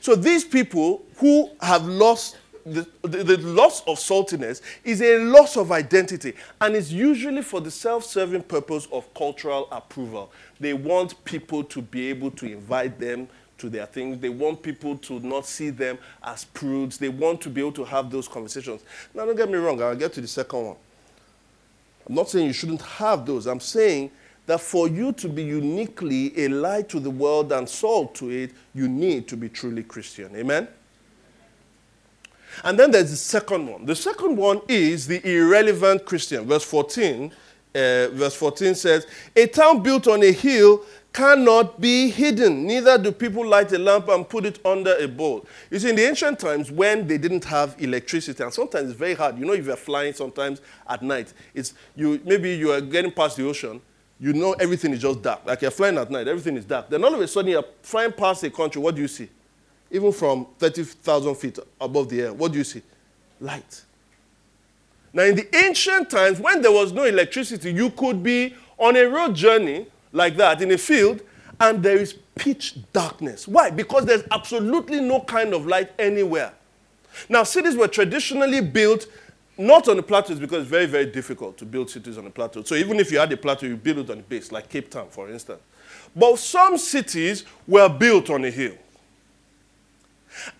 [0.00, 5.56] So these people who have lost the, the, the, loss of saltiness is a loss
[5.56, 10.30] of identity and it's usually for the self-serving purpose of cultural approval.
[10.60, 14.18] They want people to be able to invite them to their things.
[14.20, 16.98] They want people to not see them as prudes.
[16.98, 18.82] They want to be able to have those conversations.
[19.14, 20.76] Now, don't get me wrong, I'll get to the second one.
[22.08, 23.46] I'm not saying you shouldn't have those.
[23.46, 24.10] I'm saying
[24.46, 28.52] that for you to be uniquely a light to the world and salt to it,
[28.74, 30.34] you need to be truly Christian.
[30.36, 30.68] Amen?
[32.64, 33.86] And then there's the second one.
[33.86, 36.46] The second one is the irrelevant Christian.
[36.46, 42.66] Verse 14, uh, verse 14 says, A town built on a hill cannot be hidden.
[42.66, 45.46] Neither do people light a lamp and put it under a bowl.
[45.70, 49.14] You see, in the ancient times when they didn't have electricity, and sometimes it's very
[49.14, 49.38] hard.
[49.38, 53.36] You know, if you're flying sometimes at night, it's you maybe you are getting past
[53.36, 53.80] the ocean,
[54.20, 55.40] you know everything is just dark.
[55.46, 56.90] Like you're flying at night, everything is dark.
[56.90, 59.28] Then all of a sudden you're flying past a country, what do you see?
[59.90, 62.82] Even from 30,000 feet above the air, what do you see?
[63.40, 63.82] Light.
[65.12, 69.04] Now, in the ancient times, when there was no electricity, you could be on a
[69.06, 71.22] road journey like that in a field,
[71.58, 73.48] and there is pitch darkness.
[73.48, 73.70] Why?
[73.70, 76.52] Because there's absolutely no kind of light anywhere.
[77.28, 79.06] Now, cities were traditionally built
[79.58, 82.62] not on the plateaus because it's very, very difficult to build cities on the plateau.
[82.62, 84.90] So even if you had a plateau, you build it on a base, like Cape
[84.90, 85.60] Town, for instance.
[86.14, 88.74] But some cities were built on a hill.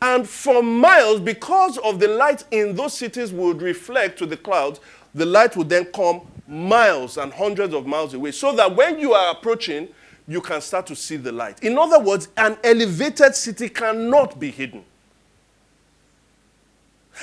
[0.02, 4.80] And for miles, because of the light in those cities would reflect to the clouds,
[5.14, 8.32] the light would then come miles and hundreds of miles away.
[8.32, 9.88] So that when you are approaching,
[10.26, 11.62] you can start to see the light.
[11.62, 14.84] In other words, an elevated city cannot be hidden.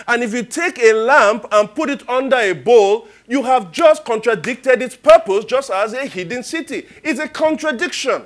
[0.07, 4.05] And if you take a lamp and put it under a bowl, you have just
[4.05, 6.85] contradicted its purpose just as a hidden city.
[7.03, 8.23] It's a contradiction.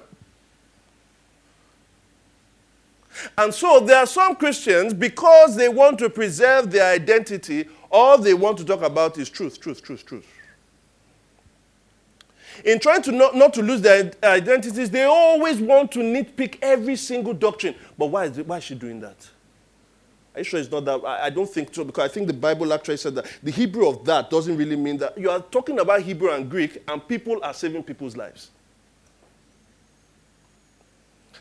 [3.38, 8.34] And so there are some Christians, because they want to preserve their identity, all they
[8.34, 10.26] want to talk about is truth, truth, truth, truth.
[12.64, 16.96] In trying to not, not to lose their identities, they always want to nitpick every
[16.96, 17.76] single doctrine.
[17.98, 19.30] But why is, it, why is she doing that?
[20.34, 21.02] Are you sure it's not that?
[21.06, 23.88] I, I don't think so, because I think the Bible actually said that the Hebrew
[23.88, 25.18] of that doesn't really mean that.
[25.18, 28.50] You are talking about Hebrew and Greek, and people are saving people's lives.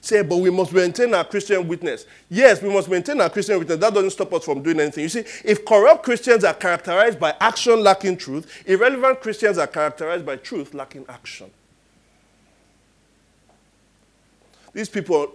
[0.02, 2.06] Say, but we must maintain our Christian witness.
[2.30, 3.78] Yes, we must maintain our Christian witness.
[3.78, 5.02] That doesn't stop us from doing anything.
[5.02, 10.24] You see, if corrupt Christians are characterized by action lacking truth, irrelevant Christians are characterized
[10.24, 11.50] by truth lacking action.
[14.72, 15.34] These people,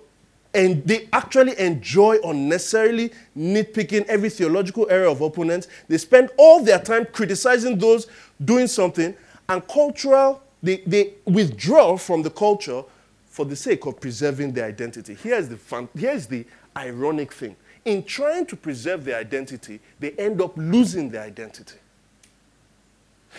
[0.56, 5.68] and they actually enjoy unnecessarily nitpicking every theological area of opponents.
[5.90, 8.08] They spend all their time criticizing those
[8.44, 9.14] doing something,
[9.50, 12.84] and cultural, they, they withdraw from the culture
[13.28, 15.14] for the sake of preserving their identity.
[15.22, 17.58] Here's the, fun, here's the ironic thing.
[17.84, 21.78] In trying to preserve their identity, they end up losing their identity.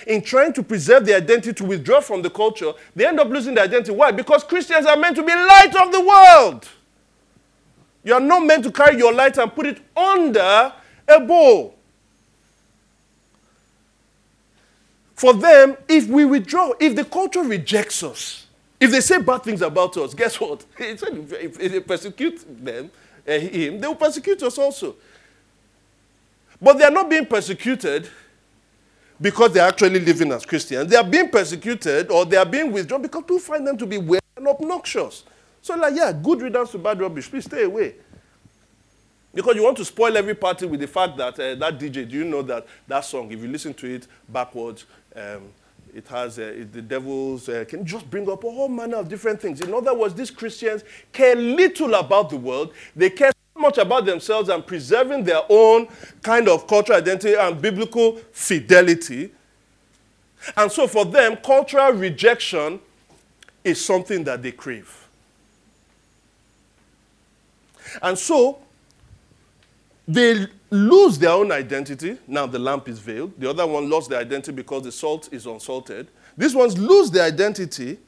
[0.07, 3.55] In trying to preserve their identity to withdraw from the culture, they end up losing
[3.55, 3.92] their identity.
[3.92, 4.12] Why?
[4.12, 6.68] Because Christians are meant to be light of the world.
[8.07, 10.73] You are not meant to carry your light and put it under
[11.09, 11.75] a bowl.
[15.16, 18.47] For them, if we withdraw, if the culture rejects us,
[18.79, 20.64] if they say bad things about us, guess what?
[20.79, 22.92] If they persecute them,
[23.27, 24.95] uh, him, they will persecute us also.
[26.62, 28.09] But they are not being persecuted
[29.21, 30.88] because they're actually living as Christians.
[30.88, 33.99] They are being persecuted or they are being withdrawn because people find them to be
[33.99, 35.25] weird and obnoxious.
[35.66, 37.29] So, like, yeah, good riddance to bad rubbish.
[37.29, 37.96] Please stay away.
[39.35, 42.18] Because you want to spoil every party with the fact that uh, that DJ, do
[42.18, 44.85] you know that that song, if you listen to it backwards,
[45.16, 45.48] um,
[45.92, 49.40] it has uh, the devil's, uh, can just bring up a whole manner of different
[49.40, 49.61] things.
[49.61, 52.72] In other words, these Christians care little about the world.
[52.94, 55.88] They care so much about themselves and preserving their own
[56.22, 59.33] kind of cultural identity and biblical fidelity.
[60.57, 62.79] And so for them, cultural rejection
[63.64, 65.06] is something that they crave.
[68.03, 68.59] And so
[70.07, 72.18] they lose their own identity.
[72.27, 73.38] Now the lamp is veiled.
[73.38, 76.09] The other one lost their identity because the salt is unsalted.
[76.37, 77.99] These ones lose their identity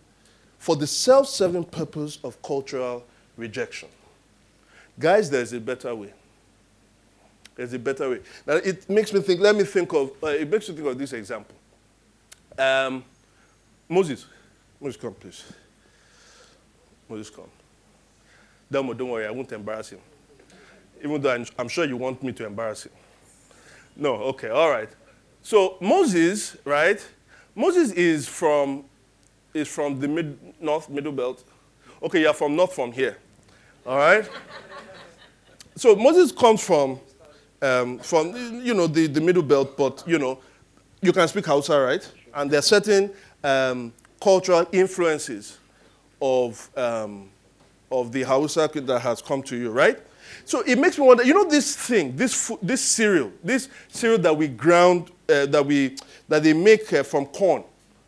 [0.59, 3.05] for the self serving purpose of cultural
[3.37, 3.89] rejection.
[4.99, 6.13] Guys, there's a better way.
[7.55, 8.21] There's a better way.
[8.47, 10.99] Now, it makes me think, let me think of, uh, it makes me think of
[10.99, 11.57] this example.
[12.57, 13.05] Um,
[13.89, 14.27] Moses.
[14.81, 15.45] Moses, come, please.
[17.09, 17.51] Moses, come.
[18.71, 20.01] Delmo, don't worry, I won't embarrass him
[21.03, 22.93] even though I'm, sure you want me to embarrass him.
[23.97, 24.89] No, okay, all right.
[25.43, 27.05] So Moses, right?
[27.55, 28.85] Moses is from
[29.55, 31.43] is from the mid, north middle belt.
[32.03, 33.17] Okay, you're from north from here.
[33.87, 34.29] All right.
[35.75, 37.01] so Moses comes from
[37.63, 40.39] um, from you know the, the middle belt, but you know
[41.01, 42.09] you can speak Hausa, right?
[42.35, 43.11] And there are certain
[43.43, 45.59] um, cultural influences
[46.21, 47.31] of um,
[47.91, 49.99] of the Hausa that has come to you, right?
[50.45, 54.37] So it makes me wonder, you know, this thing, this, this cereal, this cereal that
[54.37, 55.97] we ground, uh, that, we,
[56.29, 57.65] that they make uh, from corn,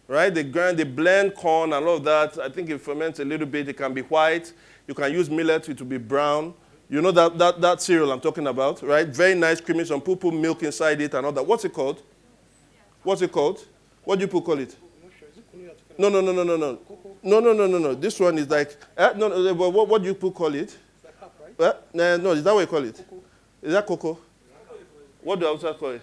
[0.07, 0.33] right?
[0.33, 2.39] They grind, they blend corn and all of that.
[2.39, 3.69] I think it ferments a little bit.
[3.69, 4.53] It can be white.
[4.87, 6.55] You can use millet, it will be brown.
[6.89, 9.07] You know that, that, that cereal I'm talking about, right?
[9.07, 9.85] Very nice, creamy.
[9.85, 11.47] Some people put milk inside it and all that.
[11.47, 12.03] What's it called?
[13.03, 13.65] What's it called?
[14.03, 14.77] What do you call it?
[15.97, 16.79] No, no, no, no, no, no.
[17.23, 17.95] No, no, no, no, no.
[17.95, 20.77] This one is like, uh, no, no, what, what do you call it?
[21.59, 23.05] Well, no, no, is that what you call it?
[23.63, 24.19] Is that cocoa?
[25.23, 26.03] What do I call it?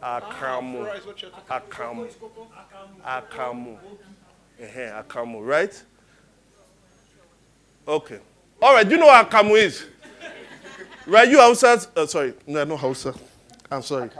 [0.00, 1.00] Akamu.
[1.50, 2.08] Akamu.
[3.04, 3.78] Akamu.
[4.60, 5.82] Uh-huh, akamu, right?
[7.86, 8.18] Okay.
[8.60, 9.86] All right, do you know what akamu is?
[11.06, 13.14] right, you Hausa, uh, sorry, no, no Hausa.
[13.70, 14.10] I'm sorry.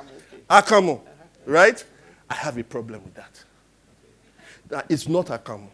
[0.48, 1.00] Akamu,
[1.46, 1.84] right?
[2.30, 3.44] I have a problem with that.
[4.68, 5.68] That it's not akamu.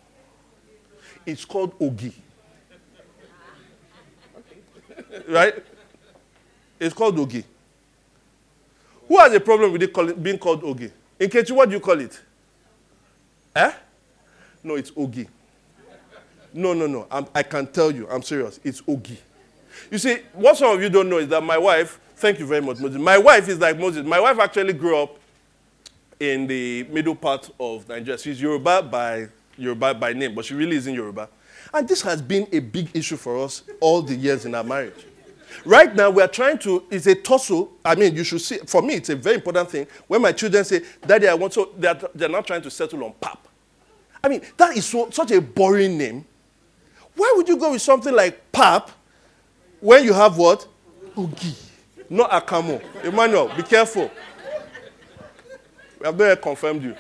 [1.27, 2.13] it's called Ogi.
[5.29, 5.55] right?
[6.79, 7.45] It's called Ogi.
[9.09, 10.91] Who has a problem with it being called Ogi?
[11.19, 12.21] Nkechi, what do you call it?
[13.55, 13.73] Eh?
[14.63, 15.29] No, it's Ogi.
[16.53, 17.07] No, no, no.
[17.11, 18.09] I'm, i can tell you.
[18.09, 18.61] I'm serious.
[18.63, 19.17] It's Ogi.
[19.91, 22.63] You see, what some of you don't know is that my wife, thank you very
[22.63, 22.99] much, Moses.
[22.99, 24.07] My wife is like Moses.
[24.07, 25.19] My wife actually grew up
[26.21, 28.19] in the middle part of Nigeria.
[28.19, 31.29] She's Yoruba by Yoruba by name, but she really isn't Yoruba.
[31.73, 35.07] And this has been a big issue for us all the years in our marriage.
[35.65, 37.73] Right now, we are trying to, it's a tussle.
[37.85, 39.87] I mean, you should see, for me, it's a very important thing.
[40.07, 43.13] When my children say, Daddy, I want to, they're, they're not trying to settle on
[43.21, 43.47] pap.
[44.23, 46.25] I mean, that is so, such a boring name.
[47.15, 48.91] Why would you go with something like pap
[49.81, 50.67] when you have what?
[51.17, 51.55] Ogi,
[52.11, 52.83] not akamu.
[53.05, 54.11] Emmanuel, be careful.
[56.05, 56.95] Have not confirmed you.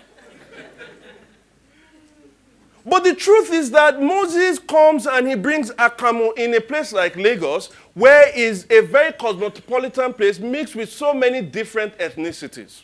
[2.86, 7.16] But the truth is that Moses comes and he brings Akamu in a place like
[7.16, 12.82] Lagos, where is a very cosmopolitan place mixed with so many different ethnicities.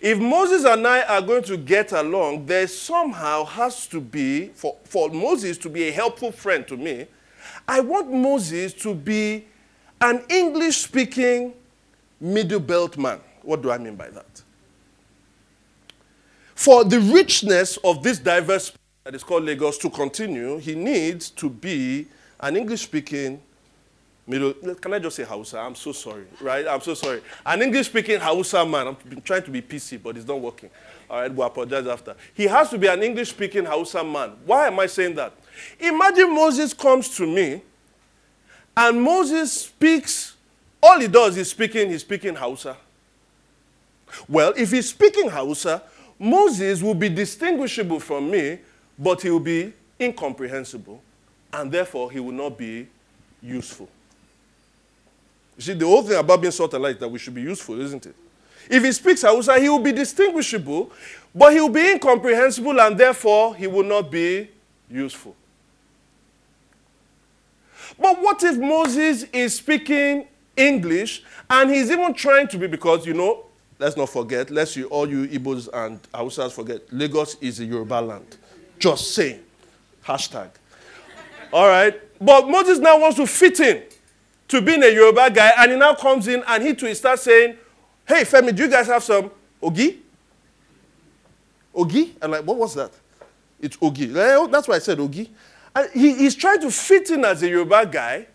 [0.00, 4.76] If Moses and I are going to get along, there somehow has to be, for,
[4.84, 7.06] for Moses to be a helpful friend to me,
[7.66, 9.44] I want Moses to be
[10.00, 11.54] an English speaking
[12.20, 13.20] middle belt man.
[13.42, 14.42] What do I mean by that?
[16.58, 18.72] For the richness of this diverse
[19.04, 22.08] that is called Lagos to continue, he needs to be
[22.40, 23.40] an English speaking
[24.26, 24.52] middle.
[24.74, 25.60] Can I just say Hausa?
[25.60, 26.66] I'm so sorry, right?
[26.66, 27.22] I'm so sorry.
[27.46, 28.88] An English speaking Hausa man.
[28.88, 30.68] I'm trying to be PC, but it's not working.
[31.08, 32.16] All right, we'll apologize after.
[32.34, 34.32] He has to be an English speaking Hausa man.
[34.44, 35.34] Why am I saying that?
[35.78, 37.62] Imagine Moses comes to me
[38.76, 40.34] and Moses speaks,
[40.82, 42.76] all he does is speaking, he's speaking Hausa.
[44.28, 45.84] Well, if he's speaking Hausa,
[46.18, 48.58] Moses will be distinguishable from me,
[48.98, 51.00] but he will be incomprehensible,
[51.52, 52.88] and therefore he will not be
[53.42, 53.88] useful.
[55.56, 57.80] You see, the whole thing about being salt and light that we should be useful,
[57.80, 58.14] isn't it?
[58.70, 60.90] If he speaks Hausa, he will be distinguishable,
[61.34, 64.48] but he will be incomprehensible, and therefore he will not be
[64.90, 65.34] useful.
[67.98, 73.14] But what if Moses is speaking English and he's even trying to be, because, you
[73.14, 73.44] know,
[73.78, 78.00] let's not forget, let's you, all you Igbos and Hausas forget, Lagos is a Yoruba
[78.00, 78.36] land.
[78.78, 79.40] Just saying.
[80.04, 80.50] Hashtag.
[81.52, 81.94] All right.
[82.20, 83.82] But Moses now wants to fit in
[84.48, 87.56] to being a Yoruba guy, and he now comes in and he too starts saying,
[88.06, 89.30] Hey, Femi, do you guys have some
[89.62, 89.98] Ogi?
[91.74, 92.12] Ogi?
[92.22, 92.90] I'm like, what was that?
[93.60, 94.16] It's Ogi.
[94.16, 95.28] Eh, oh, that's why I said Ogi.
[95.76, 98.26] And he, he's trying to fit in as a Yoruba guy.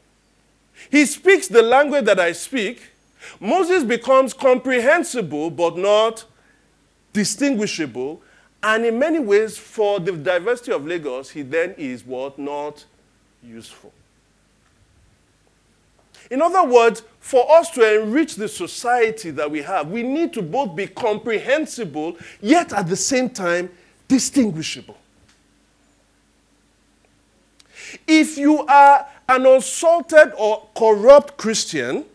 [0.91, 2.83] He speaks the language that I speak.
[3.39, 6.25] Moses becomes comprehensible but not
[7.13, 8.21] distinguishable.
[8.61, 12.39] And in many ways, for the diversity of Lagos, he then is what?
[12.39, 12.85] Not
[13.43, 13.91] useful.
[16.31, 20.41] In other words, for us to enrich the society that we have, we need to
[20.41, 23.69] both be comprehensible, yet at the same time
[24.07, 24.97] distinguishable.
[28.07, 32.05] If you are an unsalted or corrupt Christian,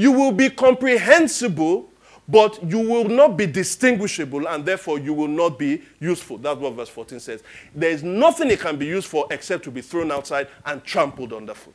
[0.00, 1.86] you will be comprehensible,
[2.26, 6.38] but you will not be distinguishable, and therefore you will not be useful.
[6.38, 7.42] That's what verse 14 says.
[7.74, 11.34] There is nothing it can be used for except to be thrown outside and trampled
[11.34, 11.74] underfoot.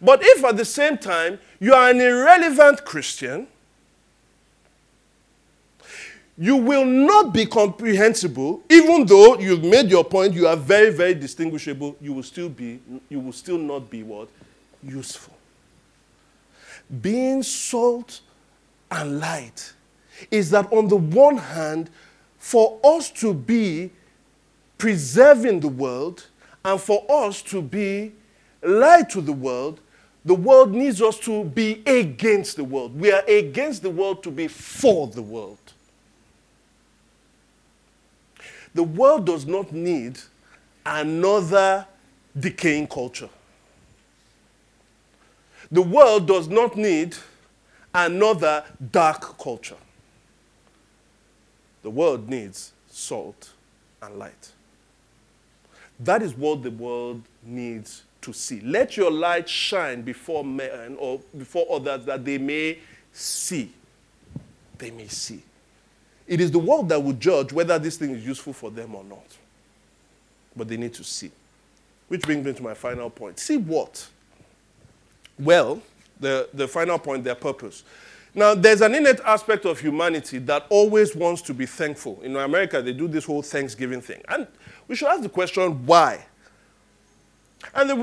[0.00, 3.48] But if at the same time you are an irrelevant Christian,
[6.38, 11.14] you will not be comprehensible even though you've made your point you are very very
[11.14, 12.78] distinguishable you will still be
[13.08, 14.28] you will still not be what
[14.88, 15.34] useful.
[17.00, 18.20] Being salt
[18.90, 19.72] and light
[20.30, 21.90] is that on the one hand
[22.38, 23.90] for us to be
[24.78, 26.26] preserving the world
[26.64, 28.12] and for us to be
[28.62, 29.80] light to the world
[30.26, 32.98] the world needs us to be against the world.
[32.98, 35.56] We are against the world to be for the world.
[38.74, 40.18] The world does not need
[40.84, 41.86] another
[42.38, 43.28] decaying culture.
[45.70, 47.16] The world does not need
[47.94, 49.76] another dark culture.
[51.82, 53.50] The world needs salt
[54.02, 54.52] and light.
[56.00, 58.60] That is what the world needs to see.
[58.60, 62.78] Let your light shine before men or before others that they may
[63.12, 63.72] see.
[64.78, 65.42] They may see.
[66.26, 69.04] It is the world that will judge whether this thing is useful for them or
[69.04, 69.36] not.
[70.54, 71.30] But they need to see.
[72.08, 73.38] Which brings me to my final point.
[73.38, 74.08] See what?
[75.38, 75.82] Well,
[76.18, 77.84] the, the final point, their purpose.
[78.34, 82.20] Now, there's an innate aspect of humanity that always wants to be thankful.
[82.22, 84.22] In America, they do this whole Thanksgiving thing.
[84.28, 84.46] And
[84.86, 86.24] we should ask the question, why?
[87.74, 87.94] And the,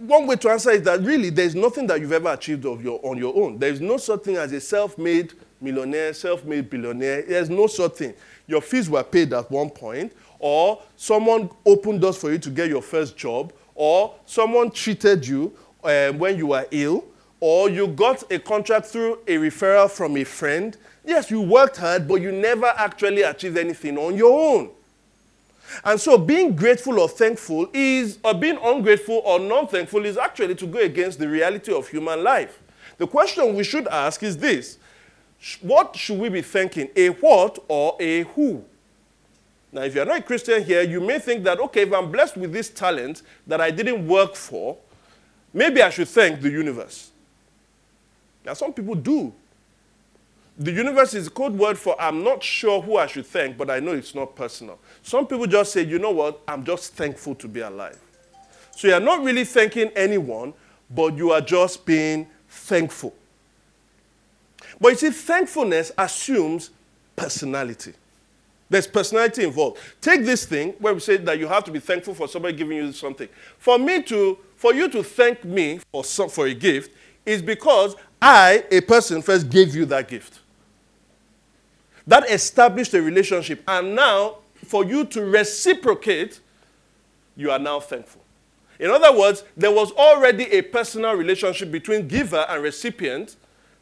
[0.00, 3.00] one way to answer is that really there's nothing that you've ever achieved of your,
[3.02, 3.58] on your own.
[3.58, 7.22] There's no such thing as a self made millionaire, self made billionaire.
[7.22, 8.14] There's no such thing.
[8.46, 12.68] Your fees were paid at one point, or someone opened doors for you to get
[12.68, 15.52] your first job, or someone treated you
[15.84, 17.04] uh, when you were ill,
[17.40, 20.76] or you got a contract through a referral from a friend.
[21.04, 24.70] Yes, you worked hard, but you never actually achieved anything on your own.
[25.84, 30.54] And so being grateful or thankful is, or being ungrateful or non thankful is actually
[30.56, 32.60] to go against the reality of human life.
[32.98, 34.78] The question we should ask is this
[35.62, 36.88] What should we be thanking?
[36.96, 38.64] A what or a who?
[39.72, 42.36] Now, if you're not a Christian here, you may think that, okay, if I'm blessed
[42.36, 44.76] with this talent that I didn't work for,
[45.52, 47.10] maybe I should thank the universe.
[48.44, 49.32] Now, some people do.
[50.58, 53.70] The universe is a code word for I'm not sure who I should thank, but
[53.70, 54.78] I know it's not personal.
[55.02, 57.98] Some people just say, you know what, I'm just thankful to be alive.
[58.76, 60.52] So you're not really thanking anyone,
[60.90, 63.14] but you are just being thankful.
[64.80, 66.70] But you see, thankfulness assumes
[67.16, 67.94] personality.
[68.70, 69.78] There's personality involved.
[70.00, 72.76] Take this thing where we say that you have to be thankful for somebody giving
[72.76, 73.28] you something.
[73.58, 76.94] For me to, for you to thank me for, some, for a gift
[77.26, 80.38] is because I, a person, first gave you that gift.
[82.06, 83.62] That established a relationship.
[83.66, 86.40] And now, for you to reciprocate,
[87.36, 88.22] you are now thankful.
[88.78, 93.36] In other words, there was already a personal relationship between giver and recipient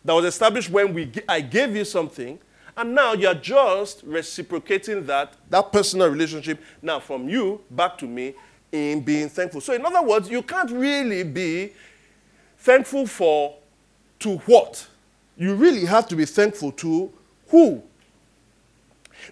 [0.05, 2.39] that was established when we, I gave you something,
[2.79, 8.35] and now you're just reciprocating that, that personal relationship now from you back to me
[8.71, 9.61] in being thankful.
[9.61, 11.73] So, in other words, you can't really be
[12.59, 13.57] thankful for
[14.21, 14.87] to what?
[15.37, 17.13] You really have to be thankful to
[17.49, 17.83] who?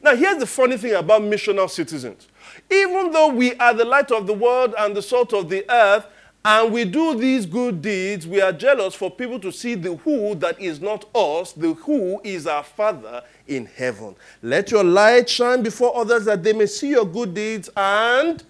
[0.02, 2.26] Now, here's the funny thing about missional citizens.
[2.68, 6.04] Even though we are the light of the world and the salt of the earth,
[6.46, 10.36] and we do these good deeds, we are jealous for people to see the who
[10.36, 14.14] that is not us, the who is our Father in heaven.
[14.44, 18.44] Let your light shine before others that they may see your good deeds and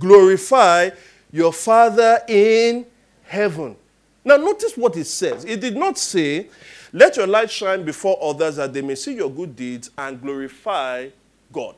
[0.00, 0.90] glorify
[1.30, 2.84] your Father in
[3.22, 3.76] heaven.
[4.24, 5.44] Now, notice what it says.
[5.44, 6.48] It did not say,
[6.92, 11.10] Let your light shine before others that they may see your good deeds and glorify
[11.52, 11.76] God.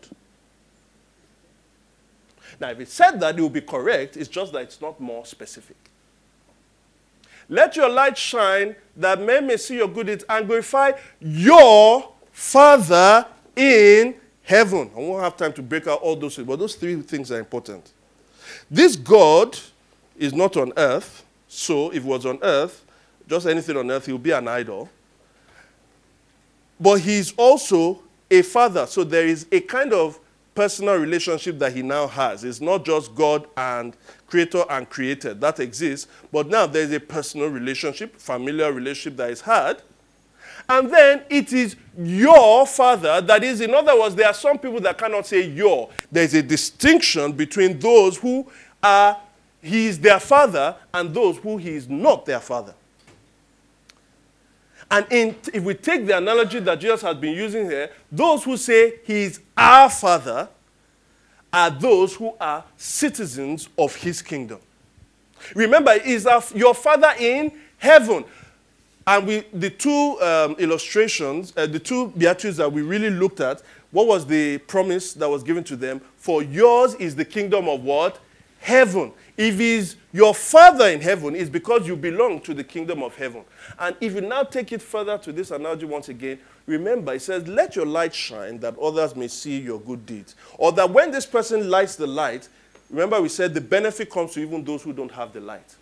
[2.61, 4.16] Now, if it said that, it would be correct.
[4.16, 5.76] It's just that it's not more specific.
[7.48, 13.26] Let your light shine that men may see your good deeds and glorify your Father
[13.56, 14.90] in heaven.
[14.94, 17.38] I won't have time to break out all those things, but those three things are
[17.38, 17.92] important.
[18.70, 19.59] This God
[20.16, 21.24] is not on earth.
[21.48, 22.84] So if it was on earth,
[23.28, 24.90] just anything on earth, he would be an idol.
[26.78, 28.86] But he's also a father.
[28.86, 30.18] So there is a kind of
[30.59, 32.42] personal relationship that he now has.
[32.42, 33.96] It's not just God and
[34.26, 35.40] creator and created.
[35.40, 36.09] That exists.
[36.32, 39.82] But now there's a personal relationship, familiar relationship that is had.
[40.68, 43.20] And then it is your father.
[43.20, 45.90] That is, in other words, there are some people that cannot say your.
[46.11, 48.50] There's a distinction between those who
[48.82, 49.16] are
[49.62, 52.74] he is their father and those who he is not their father.
[54.91, 58.57] And in, if we take the analogy that Jesus has been using here, those who
[58.57, 60.49] say he is our father
[61.53, 64.61] are those who are citizens of his kingdom.
[65.55, 68.24] Remember, is your father in heaven.
[69.07, 73.62] And we, the two um, illustrations, uh, the two beatitudes that we really looked at,
[73.91, 76.01] what was the promise that was given to them?
[76.16, 78.18] For yours is the kingdom of what?
[78.61, 79.12] Heaven.
[79.36, 83.44] If he's your father in heaven, it's because you belong to the kingdom of heaven.
[83.78, 87.46] And if you now take it further to this analogy once again, remember it says,
[87.46, 90.34] Let your light shine that others may see your good deeds.
[90.56, 92.48] Or that when this person lights the light,
[92.90, 95.76] remember we said the benefit comes to even those who don't have the light.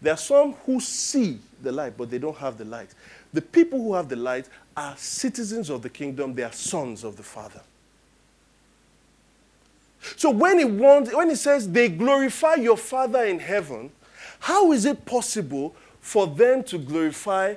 [0.00, 2.90] There are some who see the light, but they don't have the light.
[3.32, 7.16] The people who have the light are citizens of the kingdom, they are sons of
[7.16, 7.60] the Father.
[10.16, 13.90] So when he wants, when he says they glorify your Father in heaven,
[14.40, 17.54] how is it possible for them to glorify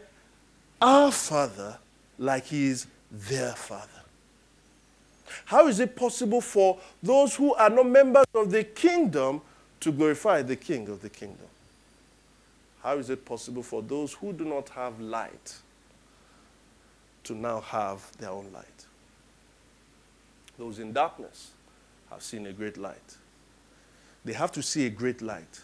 [0.81, 1.77] our Father
[2.19, 3.89] like he is their Father?
[5.45, 9.41] How is it possible for those who are not members of the kingdom
[9.79, 11.47] to glorify the King of the kingdom?
[12.83, 15.55] How is it possible for those who do not have light
[17.23, 18.85] to now have their own light?
[20.57, 21.51] Those in darkness
[22.15, 23.17] have seen a great light.
[24.23, 25.61] They have to see a great light.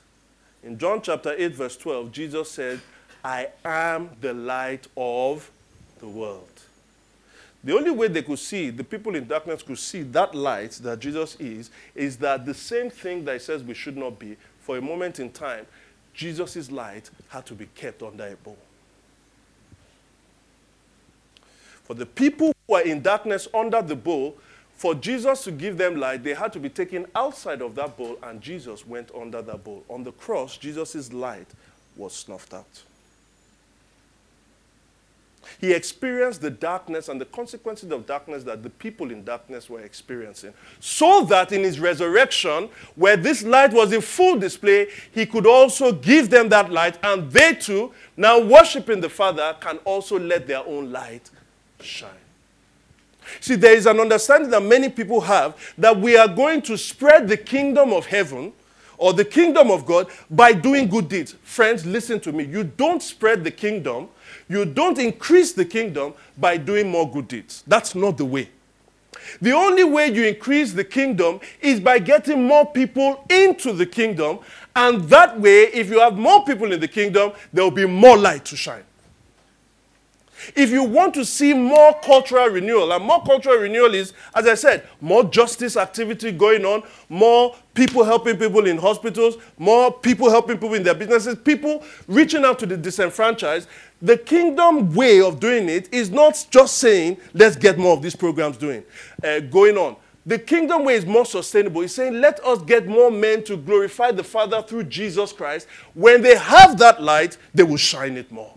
[0.64, 2.82] In John chapter 8, verse 12, Jesus said,
[3.24, 5.50] I am the light of
[6.00, 6.50] the world.
[7.64, 11.00] The only way they could see, the people in darkness could see that light that
[11.00, 14.82] Jesus is, is that the same thing that says we should not be, for a
[14.82, 15.66] moment in time,
[16.14, 18.58] Jesus' light had to be kept under a bowl.
[21.84, 24.36] For the people who are in darkness under the bowl,
[24.82, 28.18] for Jesus to give them light, they had to be taken outside of that bowl,
[28.24, 29.84] and Jesus went under that bowl.
[29.88, 31.46] On the cross, Jesus' light
[31.96, 32.82] was snuffed out.
[35.60, 39.82] He experienced the darkness and the consequences of darkness that the people in darkness were
[39.82, 40.52] experiencing.
[40.80, 45.92] So that in his resurrection, where this light was in full display, he could also
[45.92, 50.66] give them that light, and they too, now worshiping the Father, can also let their
[50.66, 51.30] own light
[51.80, 52.21] shine.
[53.40, 57.28] See, there is an understanding that many people have that we are going to spread
[57.28, 58.54] the kingdom of heaven
[58.98, 61.36] or the kingdom of God by doing good deeds.
[61.44, 62.44] Friends, listen to me.
[62.44, 64.10] You don't spread the kingdom
[64.52, 67.64] you don't increase the kingdom by doing more good deeds.
[67.68, 68.50] That's not the way.
[69.42, 74.40] The only way you increase the kingdom is by getting more people into the kingdom.
[74.76, 78.18] And that way, if you have more people in the kingdom, there will be more
[78.18, 78.84] light to shine.
[80.56, 84.56] If you want to see more cultural renewal, and more cultural renewal is, as I
[84.56, 90.58] said, more justice activity going on, more people helping people in hospitals, more people helping
[90.58, 93.68] people in their businesses, people reaching out to the disenfranchised.
[94.02, 98.16] The kingdom way of doing it is not just saying, let's get more of these
[98.16, 98.84] programs doing,
[99.24, 99.96] uh, going on.
[100.26, 101.82] The kingdom way is more sustainable.
[101.82, 105.68] It's saying, let us get more men to glorify the Father through Jesus Christ.
[105.96, 108.54] When they have that light, they will shine it more.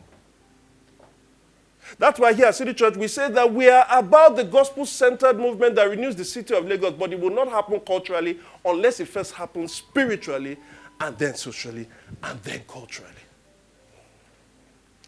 [1.98, 5.38] That's why here at City Church we say that we are about the gospel centered
[5.38, 9.08] movement that renews the city of Lagos, but it will not happen culturally unless it
[9.08, 10.56] first happens spiritually
[11.00, 11.88] and then socially
[12.22, 13.10] and then culturally.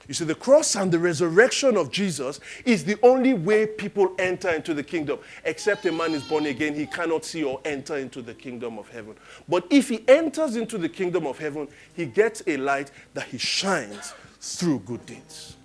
[0.09, 4.51] You see, the cross and the resurrection of Jesus is the only way people enter
[4.51, 5.19] into the kingdom.
[5.45, 8.89] Except a man is born again, he cannot see or enter into the kingdom of
[8.89, 9.17] heaven.
[9.49, 13.39] But if he enters into the kingdom of heaven, he gets a light that he
[13.39, 15.56] shines through good deeds.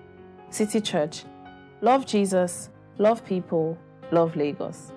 [0.50, 1.24] City Church.
[1.80, 3.78] Love Jesus, love people,
[4.10, 4.92] love Lagos.